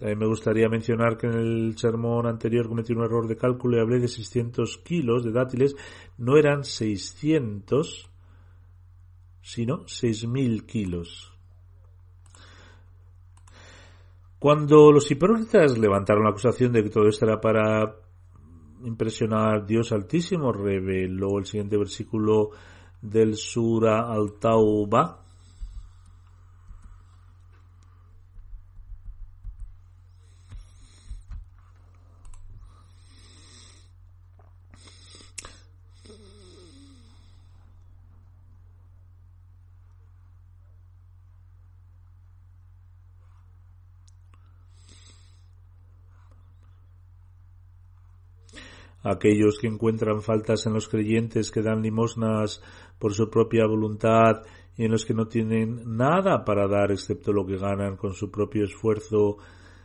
Me 0.00 0.26
gustaría 0.26 0.68
mencionar 0.70 1.18
que 1.18 1.26
en 1.26 1.34
el 1.34 1.76
sermón 1.76 2.26
anterior 2.26 2.66
cometí 2.66 2.94
un 2.94 3.04
error 3.04 3.28
de 3.28 3.36
cálculo 3.36 3.76
y 3.76 3.80
hablé 3.80 4.00
de 4.00 4.08
600 4.08 4.78
kilos 4.78 5.24
de 5.24 5.30
dátiles, 5.30 5.76
no 6.16 6.38
eran 6.38 6.64
600, 6.64 8.10
sino 9.42 9.80
6.000 9.80 10.64
kilos. 10.64 11.34
Cuando 14.38 14.90
los 14.90 15.10
hipócritas 15.10 15.76
levantaron 15.76 16.24
la 16.24 16.30
acusación 16.30 16.72
de 16.72 16.82
que 16.82 16.88
todo 16.88 17.06
esto 17.06 17.26
era 17.26 17.38
para 17.38 17.94
impresionar 18.82 19.54
a 19.54 19.60
Dios 19.60 19.92
Altísimo, 19.92 20.50
reveló 20.50 21.38
el 21.38 21.44
siguiente 21.44 21.76
versículo 21.76 22.48
del 23.02 23.36
Sura 23.36 24.10
al-Tauba, 24.10 25.26
aquellos 49.02 49.58
que 49.58 49.66
encuentran 49.66 50.22
faltas 50.22 50.66
en 50.66 50.74
los 50.74 50.88
creyentes 50.88 51.50
que 51.50 51.62
dan 51.62 51.82
limosnas 51.82 52.62
por 52.98 53.14
su 53.14 53.30
propia 53.30 53.66
voluntad 53.66 54.42
y 54.76 54.84
en 54.84 54.92
los 54.92 55.04
que 55.04 55.14
no 55.14 55.26
tienen 55.26 55.96
nada 55.96 56.44
para 56.44 56.68
dar 56.68 56.92
excepto 56.92 57.32
lo 57.32 57.46
que 57.46 57.56
ganan 57.56 57.96
con 57.96 58.14
su 58.14 58.30
propio 58.30 58.64
esfuerzo, 58.64 59.38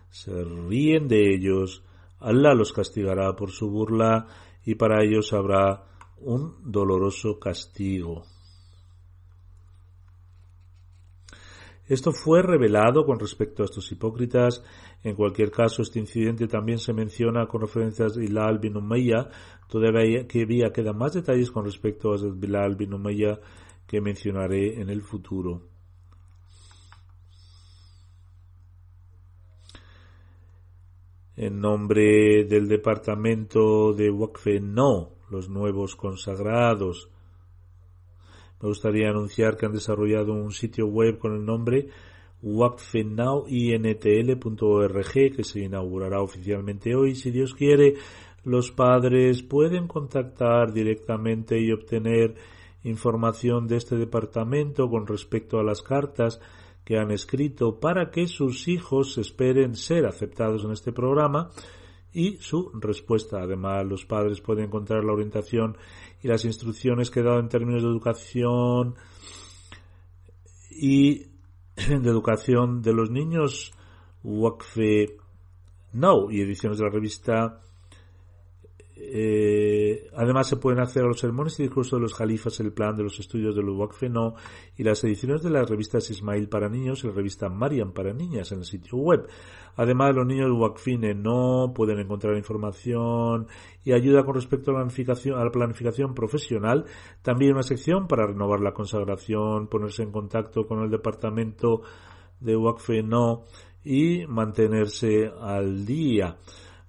se 0.09 0.31
ríen 0.43 1.07
de 1.07 1.33
ellos, 1.33 1.83
Allah 2.19 2.53
los 2.53 2.73
castigará 2.73 3.35
por 3.35 3.51
su 3.51 3.69
burla 3.69 4.27
y 4.65 4.75
para 4.75 5.03
ellos 5.03 5.33
habrá 5.33 5.83
un 6.17 6.55
doloroso 6.63 7.39
castigo. 7.39 8.23
Esto 11.87 12.11
fue 12.11 12.41
revelado 12.41 13.05
con 13.05 13.19
respecto 13.19 13.61
a 13.61 13.65
estos 13.65 13.91
hipócritas. 13.91 14.63
En 15.03 15.15
cualquier 15.15 15.51
caso, 15.51 15.83
este 15.83 15.99
incidente 15.99 16.47
también 16.47 16.79
se 16.79 16.93
menciona 16.93 17.45
con 17.45 17.61
referencias 17.61 18.17
a 18.17 18.19
Bilal 18.19 18.57
bin 18.57 18.75
Umayya, 18.75 19.29
todavía 19.67 20.25
quedan 20.73 20.97
más 20.97 21.13
detalles 21.13 21.51
con 21.51 21.65
respecto 21.65 22.11
a 22.11 22.17
Bilal 22.17 22.75
bin 22.75 22.93
Umayya 22.93 23.39
que 23.85 24.01
mencionaré 24.01 24.81
en 24.81 24.89
el 24.89 25.03
futuro. 25.03 25.61
En 31.37 31.59
nombre 31.59 32.45
del 32.45 32.67
departamento 32.67 33.93
de 33.93 34.09
Wakfe, 34.09 34.59
no, 34.61 35.11
los 35.29 35.49
nuevos 35.49 35.95
consagrados. 35.95 37.09
Me 38.61 38.69
gustaría 38.69 39.09
anunciar 39.09 39.57
que 39.57 39.65
han 39.65 39.73
desarrollado 39.73 40.33
un 40.33 40.51
sitio 40.51 40.87
web 40.87 41.17
con 41.17 41.33
el 41.33 41.45
nombre 41.45 41.89
wakfenowintl.org 42.41 45.13
que 45.35 45.43
se 45.43 45.61
inaugurará 45.61 46.21
oficialmente 46.21 46.95
hoy. 46.95 47.15
Si 47.15 47.31
Dios 47.31 47.53
quiere, 47.53 47.95
los 48.43 48.71
padres 48.71 49.41
pueden 49.41 49.87
contactar 49.87 50.71
directamente 50.71 51.59
y 51.59 51.71
obtener 51.71 52.35
información 52.83 53.67
de 53.67 53.77
este 53.77 53.95
departamento 53.95 54.87
con 54.89 55.07
respecto 55.07 55.59
a 55.59 55.63
las 55.63 55.81
cartas 55.81 56.39
que 56.83 56.99
han 56.99 57.11
escrito 57.11 57.79
para 57.79 58.11
que 58.11 58.27
sus 58.27 58.67
hijos 58.67 59.17
esperen 59.17 59.75
ser 59.75 60.05
aceptados 60.05 60.63
en 60.63 60.71
este 60.71 60.91
programa 60.91 61.49
y 62.13 62.37
su 62.37 62.69
respuesta. 62.75 63.41
Además, 63.41 63.85
los 63.85 64.05
padres 64.05 64.39
pueden 64.39 64.65
encontrar 64.65 65.03
la 65.03 65.13
orientación 65.13 65.77
y 66.25 66.27
las 66.27 66.43
instrucciones 66.43 67.11
que 67.11 67.19
he 67.19 67.23
dado 67.23 67.39
en 67.39 67.49
términos 67.49 67.83
de 67.83 67.89
educación 67.89 68.95
y 70.71 71.27
de 71.75 72.09
educación 72.09 72.81
de 72.81 72.93
los 72.93 73.11
niños 73.11 73.73
Wakfe 74.23 75.17
No 75.93 76.31
y 76.31 76.41
ediciones 76.41 76.79
de 76.79 76.85
la 76.85 76.89
revista 76.89 77.61
eh, 78.97 80.09
además 80.15 80.47
se 80.47 80.55
pueden 80.55 80.79
acceder 80.79 81.05
a 81.05 81.09
los 81.09 81.19
sermones 81.19 81.59
y 81.59 81.63
discursos 81.63 81.99
de 81.99 82.01
los 82.01 82.13
jalifas, 82.13 82.59
el 82.61 82.71
plan 82.71 82.95
de 82.95 83.03
los 83.03 83.19
estudios 83.19 83.55
de 83.55 83.61
los 83.61 83.75
No 84.09 84.35
y 84.77 84.83
las 84.83 85.03
ediciones 85.03 85.43
de 85.43 85.49
las 85.49 85.69
revistas 85.69 86.09
Ismail 86.09 86.47
para 86.47 86.69
niños 86.69 87.03
y 87.03 87.07
la 87.07 87.13
revista 87.13 87.49
Mariam 87.49 87.91
para 87.91 88.13
niñas 88.13 88.51
en 88.53 88.59
el 88.59 88.65
sitio 88.65 88.97
web. 88.97 89.27
Además, 89.77 90.15
los 90.15 90.25
niños 90.25 90.49
Wakfine 90.53 91.13
no 91.13 91.73
pueden 91.75 91.99
encontrar 91.99 92.37
información 92.37 93.47
y 93.83 93.91
ayuda 93.91 94.23
con 94.23 94.35
respecto 94.35 94.71
a 94.71 94.75
la 94.75 95.51
planificación, 95.51 96.13
profesional. 96.13 96.85
También 97.21 97.51
una 97.51 97.63
sección 97.63 98.07
para 98.07 98.25
renovar 98.25 98.61
la 98.61 98.73
consagración, 98.73 99.67
ponerse 99.67 100.03
en 100.03 100.11
contacto 100.11 100.65
con 100.65 100.81
el 100.81 100.89
departamento 100.89 101.81
de 102.39 102.55
Wakfe 102.55 103.03
No 103.03 103.43
y 103.83 104.25
mantenerse 104.27 105.29
al 105.41 105.85
día. 105.85 106.37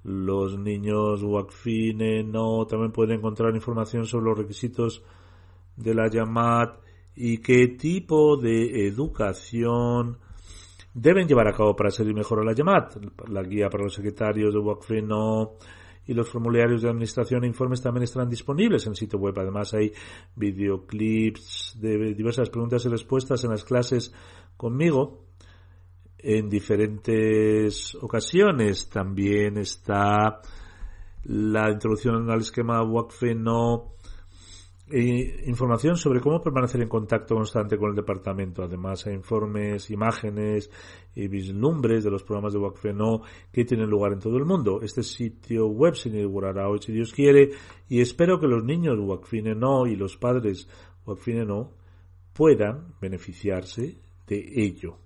Los 0.07 0.57
niños 0.57 1.21
Wakfine 1.25 2.23
no 2.23 2.65
también 2.65 2.93
pueden 2.93 3.19
encontrar 3.19 3.53
información 3.57 4.07
sobre 4.07 4.27
los 4.27 4.39
requisitos 4.39 5.03
de 5.75 5.95
la 5.95 6.09
Yamat 6.09 6.79
y 7.17 7.39
qué 7.39 7.67
tipo 7.67 8.37
de 8.37 8.87
educación 8.87 10.19
deben 10.95 11.27
llevar 11.27 11.49
a 11.49 11.53
cabo 11.53 11.75
para 11.75 11.91
servir 11.91 12.15
mejor 12.15 12.39
a 12.39 12.45
la 12.45 12.53
Yamat. 12.53 12.99
La 13.31 13.43
guía 13.43 13.69
para 13.69 13.83
los 13.83 13.95
secretarios 13.95 14.55
de 14.55 14.61
Wakfine 14.61 15.03
no 15.03 15.55
y 16.07 16.15
los 16.15 16.29
formularios 16.29 16.83
de 16.83 16.89
administración 16.89 17.43
e 17.43 17.49
informes 17.49 17.83
también 17.83 18.05
estarán 18.05 18.31
disponibles 18.31 18.87
en 18.87 18.91
el 18.93 18.97
sitio 18.97 19.19
web. 19.19 19.37
Además 19.37 19.75
hay 19.75 19.93
videoclips 20.37 21.79
de 21.81 22.15
diversas 22.15 22.49
preguntas 22.49 22.85
y 22.85 22.89
respuestas 22.91 23.43
en 23.43 23.51
las 23.51 23.65
clases 23.65 24.15
conmigo 24.57 25.26
en 26.27 26.49
diferentes 26.49 27.95
ocasiones. 27.95 28.89
También 28.89 29.59
está 29.59 30.41
la 31.23 31.71
introducción 31.71 32.29
al 32.29 32.41
esquema 32.41 32.83
WACFE 32.83 33.37
no 33.37 33.93
e 34.89 35.43
información 35.47 35.97
sobre 35.97 36.21
cómo 36.21 36.41
permanecer 36.41 36.81
en 36.81 36.89
contacto 36.89 37.35
constante 37.37 37.77
con 37.77 37.91
el 37.91 37.97
departamento. 37.97 38.65
Además, 38.65 39.07
hay 39.07 39.15
informes, 39.15 39.91
imágenes 39.91 40.71
y 41.15 41.29
vislumbres 41.29 42.03
de 42.03 42.11
los 42.11 42.25
programas 42.25 42.53
de 42.53 42.59
WACFE 42.59 42.93
no 42.93 43.23
que 43.53 43.65
tienen 43.65 43.89
lugar 43.89 44.13
en 44.13 44.19
todo 44.19 44.37
el 44.37 44.45
mundo. 44.45 44.81
Este 44.83 45.05
sitio 45.05 45.69
web 45.69 45.95
se 45.95 46.09
inaugurará 46.09 46.69
hoy 46.69 46.81
si 46.81 46.93
Dios 46.93 47.13
quiere 47.13 47.51
y 47.89 48.01
espero 48.01 48.41
que 48.41 48.49
los 48.49 48.65
niños 48.65 48.99
WACFINE 48.99 49.55
no 49.55 49.87
y 49.87 49.95
los 49.95 50.17
padres 50.17 50.69
WACFINE 51.05 51.45
no 51.45 51.73
puedan 52.33 52.95
beneficiarse 53.01 54.01
de 54.27 54.53
ello. 54.57 55.06